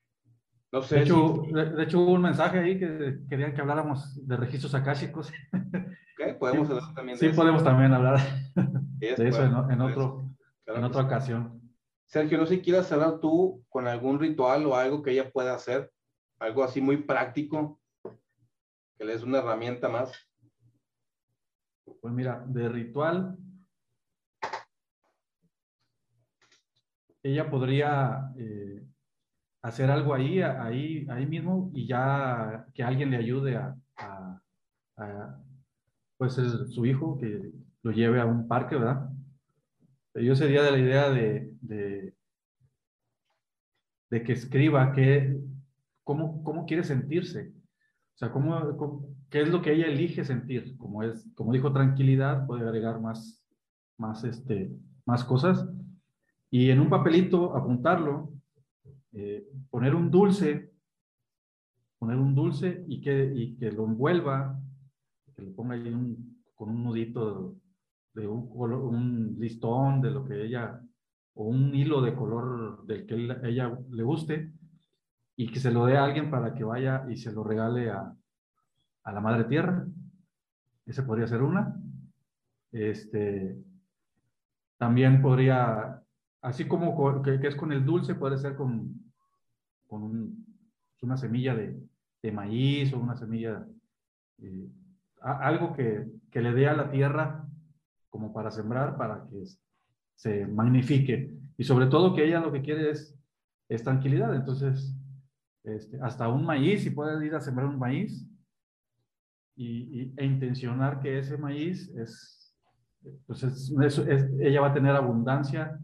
[0.73, 0.97] no sé.
[0.97, 5.31] De hecho, de, hecho, hubo un mensaje ahí que querían que habláramos de registros akáshicos.
[6.41, 8.19] Podemos hablar también de sí, podemos también hablar
[8.55, 10.31] de eso en, otro,
[10.65, 11.61] en otra ocasión.
[12.07, 15.55] Sergio, no sé si quieras cerrar tú con algún ritual o algo que ella pueda
[15.55, 15.93] hacer,
[16.39, 17.79] algo así muy práctico,
[18.97, 20.13] que le des una herramienta más.
[22.01, 23.37] Pues mira, de ritual,
[27.23, 28.87] ella podría eh,
[29.63, 33.77] hacer algo ahí, ahí, ahí mismo y ya que alguien le ayude a,
[34.97, 35.43] a,
[36.17, 39.11] pues su hijo, que lo lleve a un parque, ¿verdad?
[40.15, 42.15] Yo sería de la idea de, de,
[44.25, 45.37] que escriba que,
[46.05, 47.53] cómo, cómo quiere sentirse.
[48.17, 50.75] O sea, cómo, qué es lo que ella elige sentir.
[50.79, 53.47] Como, es, como dijo, tranquilidad, puede agregar más,
[53.99, 55.69] más, este, más cosas.
[56.51, 58.33] Y en un papelito apuntarlo,
[59.13, 60.73] eh, poner un dulce,
[61.99, 64.59] poner un dulce y que, y que lo envuelva,
[65.35, 67.55] que le ponga ahí un, con un nudito
[68.15, 70.81] de un, un listón de lo que ella,
[71.35, 73.15] o un hilo de color del que
[73.47, 74.53] ella le guste,
[75.37, 78.15] y que se lo dé a alguien para que vaya y se lo regale a,
[79.05, 79.87] a la madre tierra.
[80.87, 81.79] Esa podría ser una.
[82.73, 83.57] Este,
[84.79, 86.03] también podría,
[86.41, 88.95] así como que, es con el dulce, puede ser con,
[89.87, 90.45] con
[91.03, 91.79] una semilla de,
[92.23, 93.67] de, maíz o una semilla,
[94.39, 94.69] eh,
[95.21, 97.47] algo que, que, le dé a la tierra
[98.11, 99.45] como para sembrar, para que
[100.15, 101.33] se magnifique.
[101.59, 103.17] Y sobre todo que ella lo que quiere es,
[103.69, 104.35] es tranquilidad.
[104.35, 104.96] Entonces,
[105.67, 108.27] este, hasta un maíz, si puede ir a sembrar un maíz
[109.57, 112.57] y, e intencionar que ese maíz es,
[113.27, 113.73] pues es,
[114.41, 115.79] ella va a tener abundancia,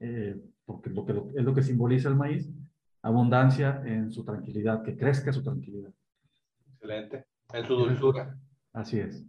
[0.00, 2.48] eh, porque lo que, es lo que simboliza el maíz,
[3.02, 5.92] abundancia en su tranquilidad, que crezca su tranquilidad.
[6.72, 7.26] Excelente.
[7.52, 8.38] En su dulzura.
[8.72, 9.26] Así es.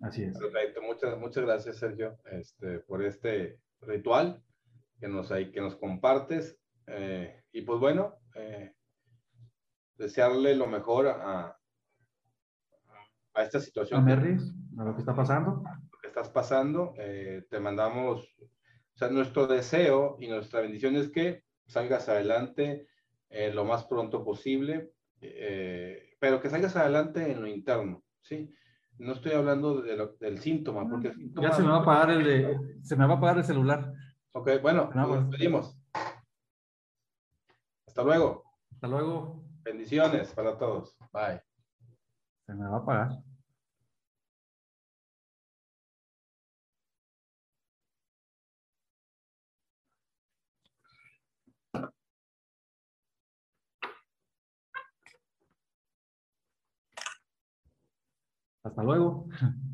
[0.00, 0.38] Así es.
[0.38, 4.42] Perfecto, muchas, muchas gracias Sergio este, por este ritual
[5.00, 6.58] que nos, hay, que nos compartes.
[6.86, 8.74] Eh, y pues bueno, eh,
[9.96, 11.56] desearle lo mejor a,
[13.34, 14.00] a esta situación.
[14.00, 15.62] A Merris, a lo que está pasando.
[15.92, 16.94] Lo que estás pasando.
[16.98, 22.86] Eh, te mandamos, o sea, nuestro deseo y nuestra bendición es que salgas adelante
[23.52, 24.92] lo más pronto posible,
[26.20, 28.54] pero que salgas adelante en lo interno, ¿sí?
[28.98, 33.06] No estoy hablando del síntoma, porque Ya se me va a apagar el, se me
[33.06, 33.92] va a apagar el celular.
[34.32, 35.76] Ok, bueno, nos despedimos.
[37.86, 38.44] Hasta luego.
[38.70, 39.43] Hasta luego.
[39.64, 40.94] Bendiciones para todos.
[41.12, 41.40] Bye.
[42.46, 43.24] Se me va a apagar.
[58.62, 59.28] Hasta luego.